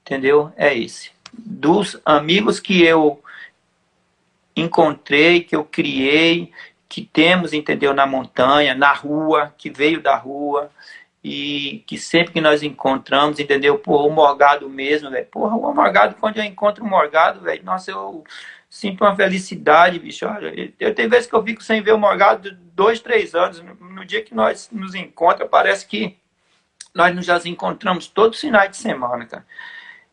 [0.01, 0.51] entendeu?
[0.55, 1.11] É esse.
[1.33, 3.21] Dos amigos que eu
[4.55, 6.51] encontrei, que eu criei,
[6.89, 10.71] que temos, entendeu, na montanha, na rua, que veio da rua,
[11.23, 13.77] e que sempre que nós encontramos, entendeu?
[13.77, 15.25] Porra, o morgado mesmo, velho.
[15.25, 18.23] Porra, o morgado, quando eu encontro o morgado, velho, nossa, eu
[18.78, 20.28] sinto uma felicidade, bicho.
[20.28, 23.63] Olha, eu tenho vezes que eu fico sem ver o morgado dois, três anos.
[23.80, 26.15] No dia que nós nos encontramos, parece que
[26.93, 29.45] nós nos já encontramos todos os finais de semana, cara.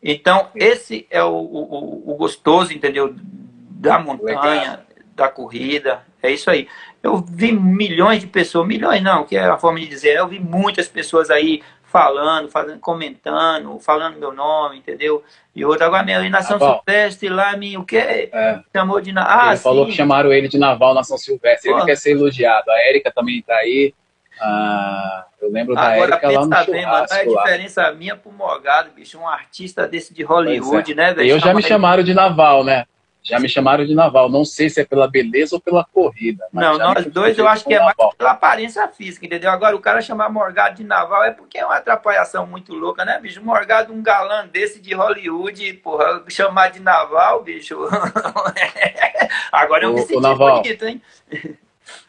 [0.03, 3.15] Então, esse é o, o, o gostoso, entendeu?
[3.15, 4.79] Da montanha, Legal.
[5.15, 6.03] da corrida.
[6.23, 6.67] É isso aí.
[7.03, 10.41] Eu vi milhões de pessoas, milhões não, que é a forma de dizer, eu vi
[10.41, 11.63] muitas pessoas aí
[11.95, 15.23] falando, fazendo, comentando, falando meu nome, entendeu?
[15.55, 17.97] E outra, agora minha Nação ah, Silvestre lá, me, o que?
[17.97, 18.61] É.
[18.75, 19.63] Chamou de Ah, ele sim.
[19.63, 21.71] falou que chamaram ele de Naval Nação Silvestre.
[21.71, 21.77] Pô.
[21.77, 22.69] Ele quer ser elogiado.
[22.69, 23.95] A Érica também tá aí.
[24.41, 28.33] Ah, eu lembro da Agora, Érica lá no bem, mano, é a diferença minha pro
[28.33, 30.95] Morgado, bicho, um artista desse de Hollywood, é.
[30.97, 31.31] né, velho?
[31.31, 32.87] Eu já me chamaram de Naval, né?
[33.25, 34.29] Já me chamaram de naval.
[34.29, 36.47] Não sei se é pela beleza ou pela corrida.
[36.53, 39.51] não, nós dois eu acho que é mais pela aparência física, entendeu?
[39.51, 43.19] Agora, o cara chamar Morgado de naval é porque é uma atrapalhação muito louca, né,
[43.19, 43.43] bicho?
[43.43, 47.79] Morgado, um galã desse de Hollywood, porra, chamar de naval, bicho.
[49.51, 50.63] Agora eu o, me senti naval.
[50.63, 51.01] bonito, hein?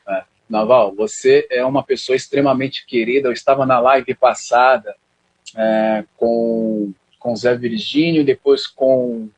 [0.07, 0.23] É.
[0.49, 3.29] Naval, você é uma pessoa extremamente querida.
[3.29, 4.93] Eu estava na live passada
[5.55, 9.29] é, com, com Zé Virgínio, depois com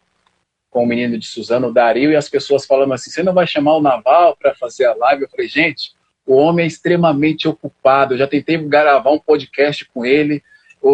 [0.78, 3.48] com o menino de Suzano, o Dario, e as pessoas falando assim: você não vai
[3.48, 5.24] chamar o Naval para fazer a live?
[5.24, 8.14] Eu falei: gente, o homem é extremamente ocupado.
[8.14, 10.44] Eu já tentei gravar um podcast com ele,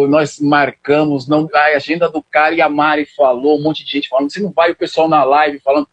[0.08, 4.08] nós marcamos, não, a agenda do cara e a Mari falou, um monte de gente
[4.08, 5.86] falando: você não vai, o pessoal na live falando.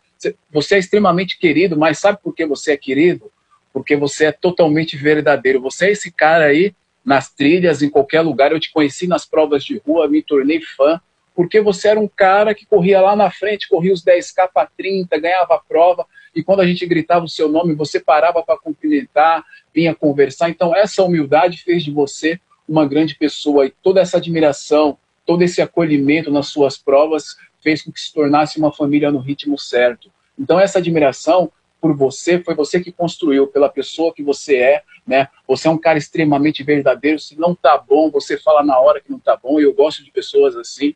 [0.54, 3.30] Você é extremamente querido, mas sabe por que você é querido?
[3.74, 5.60] Porque você é totalmente verdadeiro.
[5.60, 6.74] Você é esse cara aí
[7.04, 8.54] nas trilhas, em qualquer lugar.
[8.54, 11.02] Eu te conheci nas provas de rua, me tornei fã
[11.36, 15.18] porque você era um cara que corria lá na frente, corria os 10K para 30,
[15.20, 16.06] ganhava a prova,
[16.36, 20.50] e quando a gente gritava o seu nome, você parava para cumprimentar, vinha conversar.
[20.50, 25.62] Então, essa humildade fez de você uma grande pessoa, e toda essa admiração, todo esse
[25.62, 30.12] acolhimento nas suas provas fez com que se tornasse uma família no ritmo certo.
[30.38, 31.52] Então, essa admiração
[31.82, 35.28] por você, foi você que construiu, pela pessoa que você é, né?
[35.48, 39.10] Você é um cara extremamente verdadeiro, se não tá bom, você fala na hora que
[39.10, 40.96] não tá bom, e eu gosto de pessoas assim.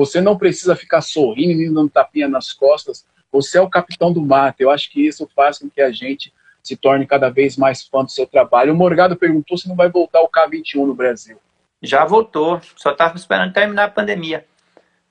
[0.00, 3.04] Você não precisa ficar sorrindo e dando tapinha nas costas.
[3.30, 4.58] Você é o capitão do mato.
[4.62, 6.32] Eu acho que isso faz com que a gente
[6.62, 8.72] se torne cada vez mais fã do seu trabalho.
[8.72, 11.36] O Morgado perguntou se não vai voltar o K21 no Brasil.
[11.82, 12.62] Já voltou.
[12.76, 14.46] Só estava esperando terminar a pandemia.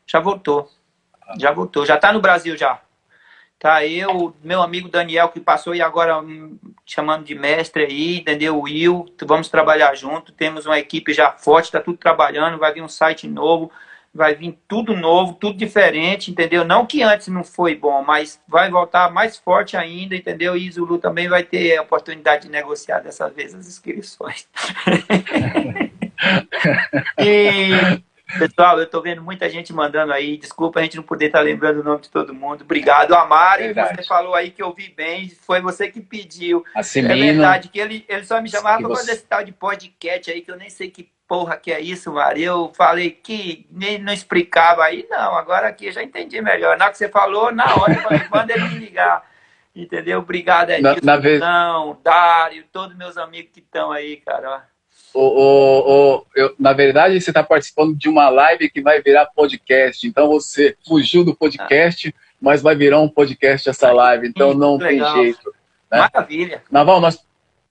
[0.08, 0.68] Já voltou.
[1.40, 1.86] Já voltou.
[1.86, 2.82] Já está no Brasil já.
[3.60, 8.60] Tá eu, meu amigo Daniel que passou e agora hum, chamando de mestre aí, entendeu?
[8.60, 10.32] Will, vamos trabalhar junto.
[10.32, 12.58] Temos uma equipe já forte, está tudo trabalhando.
[12.58, 13.72] Vai vir um site novo
[14.14, 16.66] vai vir tudo novo, tudo diferente, entendeu?
[16.66, 20.58] Não que antes não foi bom, mas vai voltar mais forte ainda, entendeu?
[20.58, 24.48] E Zulu também vai ter a oportunidade de negociar dessa vez as inscrições.
[27.20, 27.70] e,
[28.38, 31.44] pessoal, eu estou vendo muita gente mandando aí, desculpa a gente não poder estar tá
[31.44, 32.64] lembrando o nome de todo mundo.
[32.64, 33.96] Obrigado, Amari, verdade.
[33.96, 36.66] você falou aí que eu vi bem, foi você que pediu.
[36.76, 40.32] Assim, é verdade, que ele, ele só me chamava para fazer esse tal de podcast
[40.32, 42.48] aí, que eu nem sei que porra que é isso, Maria?
[42.48, 46.76] Eu falei que nem não explicava aí, não, agora aqui eu já entendi melhor.
[46.76, 49.30] Na hora que você falou, na hora eu falei, manda ele me ligar.
[49.76, 50.20] Entendeu?
[50.20, 51.40] Obrigado, Edilson, na, na vez...
[51.40, 54.68] não, Dário, todos meus amigos que estão aí, cara.
[55.14, 59.28] O, o, o, eu, na verdade, você está participando de uma live que vai virar
[59.28, 60.08] podcast.
[60.08, 62.22] Então você fugiu do podcast, ah.
[62.42, 64.28] mas vai virar um podcast essa live.
[64.28, 65.14] Então não legal.
[65.14, 65.54] tem jeito.
[65.92, 66.00] Né?
[66.00, 66.64] Maravilha.
[66.72, 67.24] Naval, nós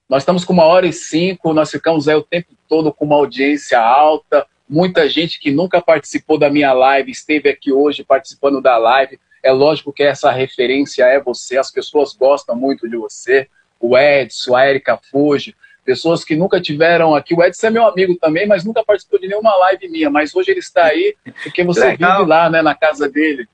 [0.09, 3.15] nós estamos com uma hora e cinco, nós ficamos aí o tempo todo com uma
[3.15, 8.77] audiência alta, muita gente que nunca participou da minha live esteve aqui hoje participando da
[8.77, 9.19] live.
[9.43, 13.47] É lógico que essa referência é você, as pessoas gostam muito de você,
[13.79, 15.55] o Edson, a Erika Fuji,
[15.85, 17.33] pessoas que nunca tiveram aqui.
[17.33, 20.51] O Edson é meu amigo também, mas nunca participou de nenhuma live minha, mas hoje
[20.51, 22.17] ele está aí porque você Legal.
[22.17, 23.47] vive lá, né, na casa dele.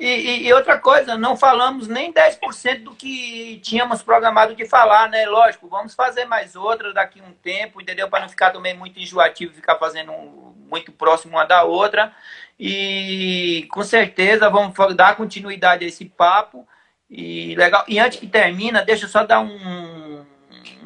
[0.00, 5.10] E, e, e, outra coisa, não falamos nem 10% do que tínhamos programado de falar,
[5.10, 5.26] né?
[5.26, 8.08] Lógico, vamos fazer mais outra daqui um tempo, entendeu?
[8.08, 12.14] Para não ficar também muito enjoativo, ficar fazendo um, muito próximo uma da outra.
[12.58, 16.66] E com certeza vamos dar continuidade a esse papo.
[17.10, 17.84] E legal.
[17.86, 20.24] E antes que termina, deixa eu só dar um,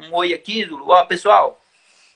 [0.01, 1.61] um oi aqui, Ó, pessoal,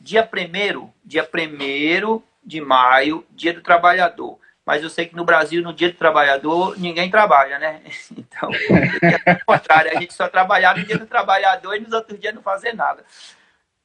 [0.02, 4.38] dia 1 dia 1 de maio, dia do trabalhador
[4.70, 7.82] mas eu sei que no Brasil, no dia do trabalhador, ninguém trabalha, né?
[8.16, 12.20] Então, é o contrário, a gente só trabalhar no dia do trabalhador e nos outros
[12.20, 13.04] dias não fazer nada,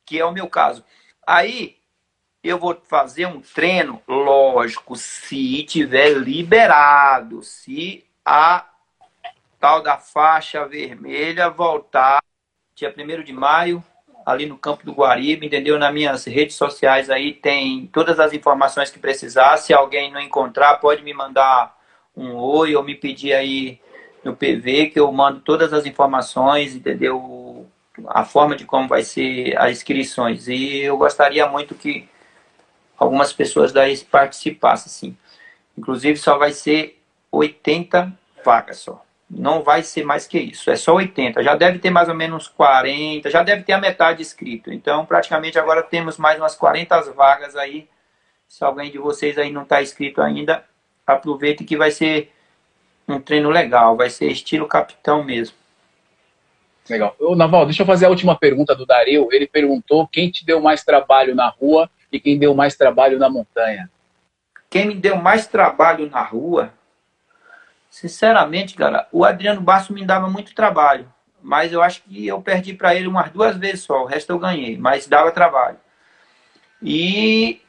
[0.04, 0.84] que é o meu caso.
[1.26, 1.78] Aí,
[2.42, 8.66] eu vou fazer um treino, lógico, se tiver liberado, se a
[9.58, 12.22] tal da faixa vermelha voltar
[12.74, 13.82] dia 1 de maio,
[14.24, 15.78] ali no campo do Guariba, entendeu?
[15.78, 19.56] Nas minhas redes sociais aí tem todas as informações que precisar.
[19.56, 21.76] Se alguém não encontrar, pode me mandar
[22.16, 23.80] um oi ou me pedir aí
[24.24, 27.66] no PV que eu mando todas as informações, entendeu?
[28.08, 30.48] A forma de como vai ser as inscrições.
[30.48, 32.08] E eu gostaria muito que
[32.96, 35.16] algumas pessoas daí participassem, sim.
[35.76, 37.00] Inclusive só vai ser
[37.30, 38.12] 80
[38.44, 39.04] vagas só
[39.36, 40.70] não vai ser mais que isso.
[40.70, 41.42] É só 80.
[41.42, 44.72] Já deve ter mais ou menos 40, já deve ter a metade escrito.
[44.72, 47.88] Então, praticamente agora temos mais umas 40 vagas aí
[48.46, 50.64] Se alguém de vocês aí não está inscrito ainda,
[51.06, 52.32] aproveite que vai ser
[53.08, 55.56] um treino legal, vai ser estilo capitão mesmo.
[56.88, 57.16] Legal.
[57.18, 59.28] Ô, Naval, deixa eu fazer a última pergunta do Dario.
[59.32, 63.28] Ele perguntou quem te deu mais trabalho na rua e quem deu mais trabalho na
[63.28, 63.90] montanha.
[64.70, 66.72] Quem me deu mais trabalho na rua,
[67.94, 71.08] sinceramente, cara, o Adriano Basso me dava muito trabalho.
[71.40, 74.02] Mas eu acho que eu perdi para ele umas duas vezes só.
[74.02, 75.78] O resto eu ganhei, mas dava trabalho.
[76.82, 77.62] E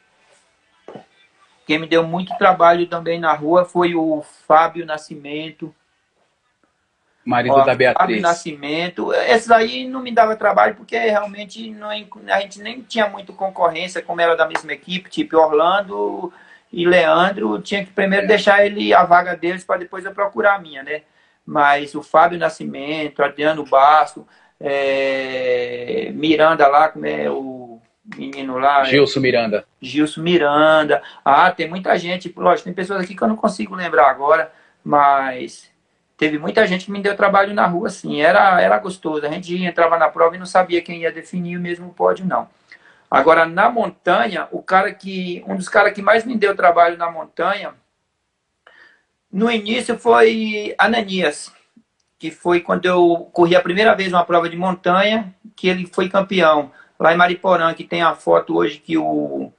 [1.68, 5.76] quem me deu muito trabalho também na rua foi o Fábio Nascimento.
[7.24, 8.02] Marido Ó, da Beatriz.
[8.02, 9.14] Fábio Nascimento.
[9.14, 14.02] Esses aí não me dava trabalho porque realmente não, a gente nem tinha muito concorrência,
[14.02, 16.34] como era da mesma equipe, tipo Orlando
[16.76, 17.62] e Leandro.
[17.62, 18.28] Tinha que primeiro é.
[18.28, 21.04] deixar ele a vaga deles para depois eu procurar a minha, né?
[21.46, 24.28] Mas o Fábio Nascimento, Adriano Basto,
[24.60, 27.80] é, Miranda lá, como é o
[28.18, 28.82] menino lá.
[28.82, 29.66] É Gilson Miranda.
[29.82, 31.02] Gilson Miranda.
[31.24, 32.34] Ah, tem muita gente.
[32.36, 34.52] Lógico, tem pessoas aqui que eu não consigo lembrar agora,
[34.84, 35.72] mas
[36.18, 38.22] teve muita gente que me deu trabalho na rua, assim.
[38.22, 39.26] Era, era gostoso.
[39.26, 42.50] A gente entrava na prova e não sabia quem ia definir o mesmo pódio, não.
[43.16, 45.42] Agora, na montanha, o cara que.
[45.48, 47.74] Um dos caras que mais me deu trabalho na montanha,
[49.32, 51.50] no início foi Ananias,
[52.20, 56.10] que foi quando eu corri a primeira vez uma prova de montanha, que ele foi
[56.10, 59.50] campeão lá em Mariporã, que tem a foto hoje que o,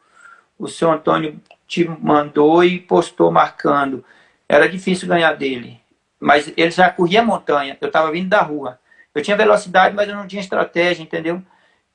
[0.59, 4.05] o seu Antônio te mandou e postou marcando.
[4.47, 5.81] Era difícil ganhar dele.
[6.21, 7.79] Mas ele já corria montanha.
[7.81, 8.79] Eu estava vindo da rua.
[9.15, 11.43] Eu tinha velocidade, mas eu não tinha estratégia, entendeu?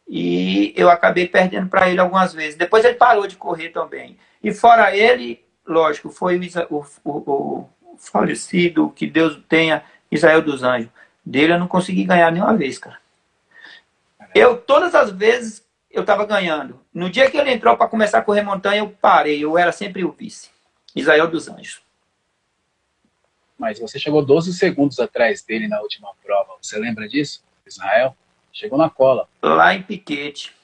[0.08, 2.56] E eu acabei perdendo para ele algumas vezes.
[2.56, 4.18] Depois ele parou de correr também.
[4.44, 6.40] E fora ele, lógico, foi
[6.70, 10.90] o, o, o falecido, que Deus tenha, Israel dos Anjos.
[11.24, 13.00] Dele eu não consegui ganhar nenhuma vez, cara.
[14.34, 16.80] Eu, todas as vezes, eu estava ganhando.
[16.94, 19.44] No dia que ele entrou para começar a correr montanha, eu parei.
[19.44, 20.50] Eu era sempre o vice.
[20.96, 21.82] Israel dos Anjos.
[23.58, 26.56] Mas você chegou 12 segundos atrás dele na última prova.
[26.62, 27.44] Você lembra disso?
[27.66, 28.16] Israel?
[28.54, 29.28] Chegou na cola.
[29.42, 30.56] Lá em Piquete.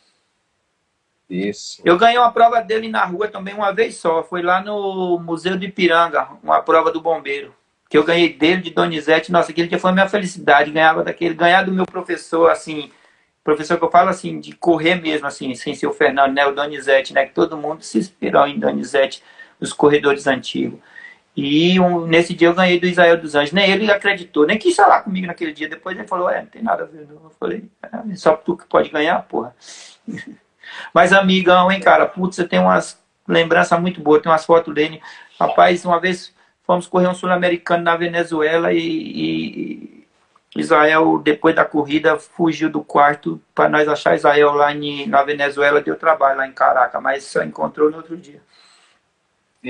[1.29, 1.81] Isso.
[1.83, 4.23] Eu ganhei uma prova dele na rua também uma vez só.
[4.23, 7.53] Foi lá no Museu de Ipiranga, uma prova do bombeiro.
[7.89, 9.31] Que eu ganhei dele, de Donizete.
[9.31, 10.71] Nossa, aquele dia foi a minha felicidade.
[10.71, 11.33] Ganhava daquele.
[11.33, 12.91] Ganhar do meu professor, assim,
[13.47, 16.51] professor que eu falo assim, de correr mesmo, assim, sem ser o Fernando, né, o
[16.51, 19.23] Donizete, né, que todo mundo se inspirou em Donizete,
[19.57, 20.81] os corredores antigos.
[21.37, 23.53] E um, nesse dia eu ganhei do Israel dos Anjos.
[23.53, 25.69] Nem ele acreditou, nem quis falar comigo naquele dia.
[25.69, 27.05] Depois ele falou, é, não tem nada a ver.
[27.07, 27.25] Não.
[27.25, 29.55] Eu falei, é, só tu que pode ganhar, porra.
[30.91, 34.99] Mas amigão, hein, cara, putz, você tem umas lembranças muito boas, tem umas fotos dele.
[35.39, 36.33] Rapaz, uma vez
[36.65, 40.07] fomos correr um sul-americano na Venezuela e, e
[40.55, 45.81] Israel, depois da corrida, fugiu do quarto para nós achar Israel lá em, na Venezuela,
[45.81, 48.41] deu trabalho lá em Caracas, mas só encontrou no outro dia.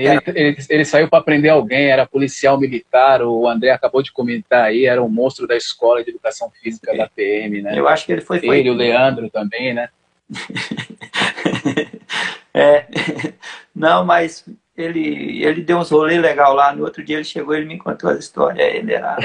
[0.00, 4.64] Ele, ele, ele saiu para prender alguém, era policial militar, o André acabou de comentar
[4.64, 7.76] aí, era um monstro da escola de educação física da PM, né?
[7.76, 8.38] Eu acho que ele foi.
[8.38, 8.60] foi...
[8.60, 9.88] Ele, o Leandro também, né?
[12.54, 12.86] é,
[13.74, 14.44] não, mas
[14.76, 16.72] ele, ele deu uns rolês legal lá.
[16.72, 18.74] No outro dia ele chegou e ele me contou as histórias.
[18.74, 19.16] Ele era...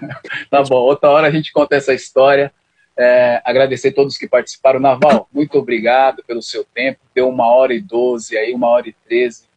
[0.50, 2.50] tá bom, outra hora a gente conta essa história.
[2.96, 4.80] É, agradecer a todos que participaram.
[4.80, 7.00] Naval, muito obrigado pelo seu tempo.
[7.14, 9.51] Deu uma hora e doze, aí uma hora e treze.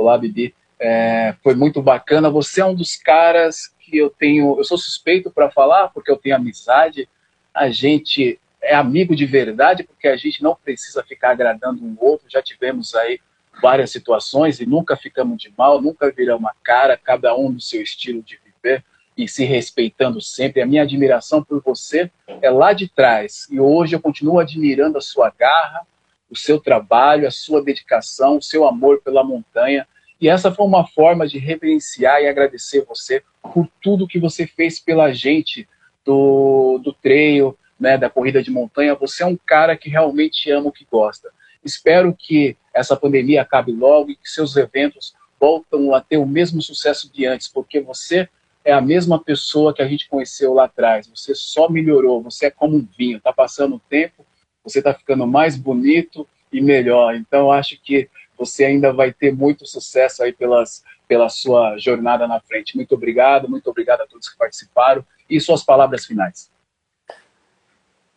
[0.00, 0.54] Olá, Bibi.
[0.80, 2.30] É, foi muito bacana.
[2.30, 4.56] Você é um dos caras que eu tenho.
[4.56, 7.06] Eu sou suspeito para falar, porque eu tenho amizade.
[7.52, 12.30] A gente é amigo de verdade, porque a gente não precisa ficar agradando um outro.
[12.30, 13.20] Já tivemos aí
[13.60, 17.82] várias situações e nunca ficamos de mal, nunca viramos a cara, cada um no seu
[17.82, 18.82] estilo de viver
[19.14, 20.62] e se respeitando sempre.
[20.62, 25.02] A minha admiração por você é lá de trás e hoje eu continuo admirando a
[25.02, 25.86] sua garra,
[26.30, 29.86] o seu trabalho, a sua dedicação, o seu amor pela montanha.
[30.20, 34.78] E essa foi uma forma de reverenciar e agradecer você por tudo que você fez
[34.78, 35.68] pela gente
[36.04, 38.94] do, do trail, né, da corrida de montanha.
[38.94, 41.30] Você é um cara que realmente ama o que gosta.
[41.64, 46.60] Espero que essa pandemia acabe logo e que seus eventos voltam a ter o mesmo
[46.60, 48.28] sucesso de antes, porque você
[48.62, 51.08] é a mesma pessoa que a gente conheceu lá atrás.
[51.08, 54.24] Você só melhorou, você é como um vinho, está passando o tempo,
[54.62, 57.14] você está ficando mais bonito e melhor.
[57.14, 58.08] Então, acho que
[58.38, 62.76] você ainda vai ter muito sucesso aí pelas, pela sua jornada na frente.
[62.76, 65.04] Muito obrigado, muito obrigado a todos que participaram.
[65.28, 66.50] E suas palavras finais.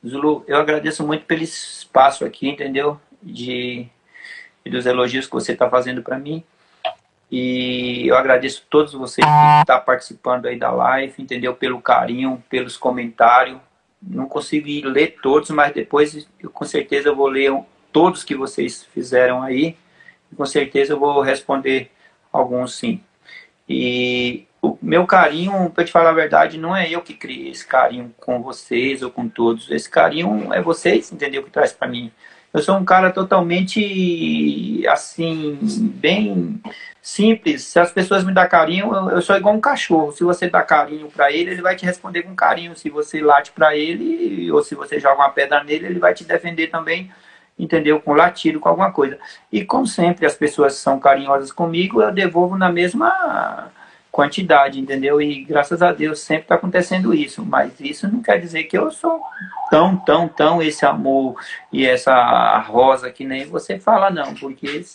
[0.06, 3.00] Zulu, eu agradeço muito pelo espaço aqui, entendeu?
[3.24, 3.88] de,
[4.66, 6.44] e dos elogios que você está fazendo para mim.
[7.32, 11.56] E eu agradeço a todos vocês que estão tá participando aí da live, entendeu?
[11.56, 13.58] Pelo carinho, pelos comentários.
[14.06, 17.52] Não consegui ler todos, mas depois eu com certeza eu vou ler
[17.92, 19.78] todos que vocês fizeram aí.
[20.36, 21.92] com certeza eu vou responder
[22.32, 23.02] alguns sim.
[23.68, 27.66] E o meu carinho, para te falar a verdade, não é eu que criei esse
[27.66, 29.70] carinho com vocês ou com todos.
[29.70, 31.44] Esse carinho é vocês, entendeu?
[31.44, 32.12] Que traz para mim.
[32.54, 36.62] Eu sou um cara totalmente assim, bem
[37.04, 37.66] simples.
[37.66, 40.14] Se as pessoas me dão carinho, eu, eu sou igual um cachorro.
[40.14, 42.76] Se você dá carinho para ele, ele vai te responder com carinho.
[42.78, 46.24] Se você late para ele, ou se você joga uma pedra nele, ele vai te
[46.24, 47.12] defender também,
[47.60, 48.00] entendeu?
[48.00, 49.20] Com latido, com alguma coisa.
[49.52, 53.70] E como sempre as pessoas são carinhosas comigo, eu devolvo na mesma
[54.10, 55.22] quantidade, entendeu?
[55.22, 58.92] E graças a Deus sempre está acontecendo isso, mas isso não quer dizer que eu
[58.92, 59.22] sou
[59.70, 61.36] tão, tão, tão esse amor
[61.72, 64.86] e essa rosa que nem você fala, não, porque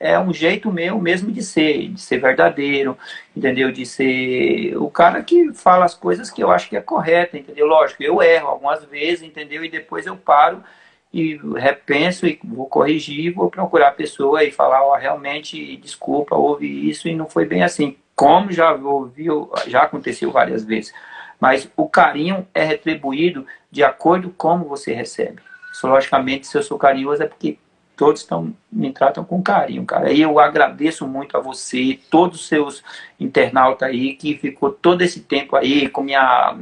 [0.00, 2.96] é um jeito meu mesmo de ser, de ser verdadeiro,
[3.36, 3.70] entendeu?
[3.70, 7.66] De ser o cara que fala as coisas que eu acho que é correta, entendeu?
[7.66, 9.62] Lógico, eu erro algumas vezes, entendeu?
[9.62, 10.64] E depois eu paro
[11.12, 16.34] e repenso e vou corrigir, vou procurar a pessoa e falar, ó, oh, realmente, desculpa,
[16.34, 20.92] houve isso e não foi bem assim como já ouviu, já aconteceu várias vezes.
[21.38, 25.42] Mas o carinho é retribuído de acordo com como você recebe.
[25.82, 27.58] Logicamente, se eu sou carinhoso é porque
[28.00, 30.10] todos tão, me tratam com carinho, cara.
[30.10, 32.82] E eu agradeço muito a você, todos os seus
[33.20, 36.56] internautas aí, que ficou todo esse tempo aí com minha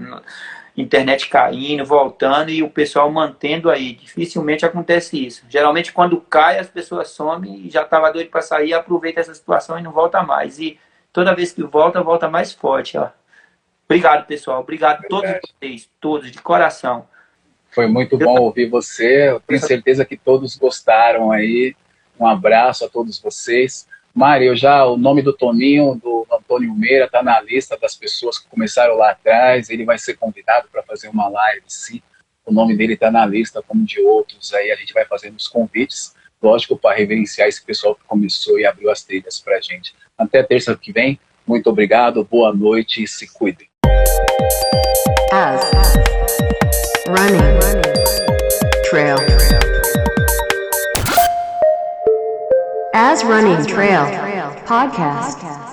[0.77, 3.93] internet caindo, voltando e o pessoal mantendo aí.
[3.93, 5.45] Dificilmente acontece isso.
[5.49, 9.79] Geralmente, quando cai, as pessoas somem e já estava doido para sair, aproveita essa situação
[9.79, 10.59] e não volta mais.
[10.59, 10.77] E
[11.13, 12.99] toda vez que volta, volta mais forte.
[12.99, 13.11] Ó.
[13.85, 14.59] Obrigado, pessoal.
[14.59, 17.07] Obrigado a todos vocês, todos, de coração.
[17.71, 19.31] Foi muito bom ouvir você.
[19.31, 21.75] Eu tenho certeza que todos gostaram aí.
[22.19, 23.87] Um abraço a todos vocês.
[24.15, 28.39] Mari, eu já, o nome do Toninho, do Antônio Meira, está na lista das pessoas
[28.39, 29.71] que começaram lá atrás.
[29.71, 32.03] Ele vai ser convidado para fazer uma live, sim.
[32.45, 34.53] O nome dele está na lista, como de outros.
[34.55, 38.67] Aí a gente vai fazendo os convites, lógico, para reverenciar esse pessoal que começou e
[38.67, 39.95] abriu as trilhas para a gente.
[40.17, 41.21] Até terça que vem.
[41.47, 43.69] Muito obrigado, boa noite e se cuidem.
[45.31, 45.71] As
[47.09, 47.41] running
[48.85, 49.19] trail.
[52.93, 54.05] As running trail
[54.67, 55.68] podcast.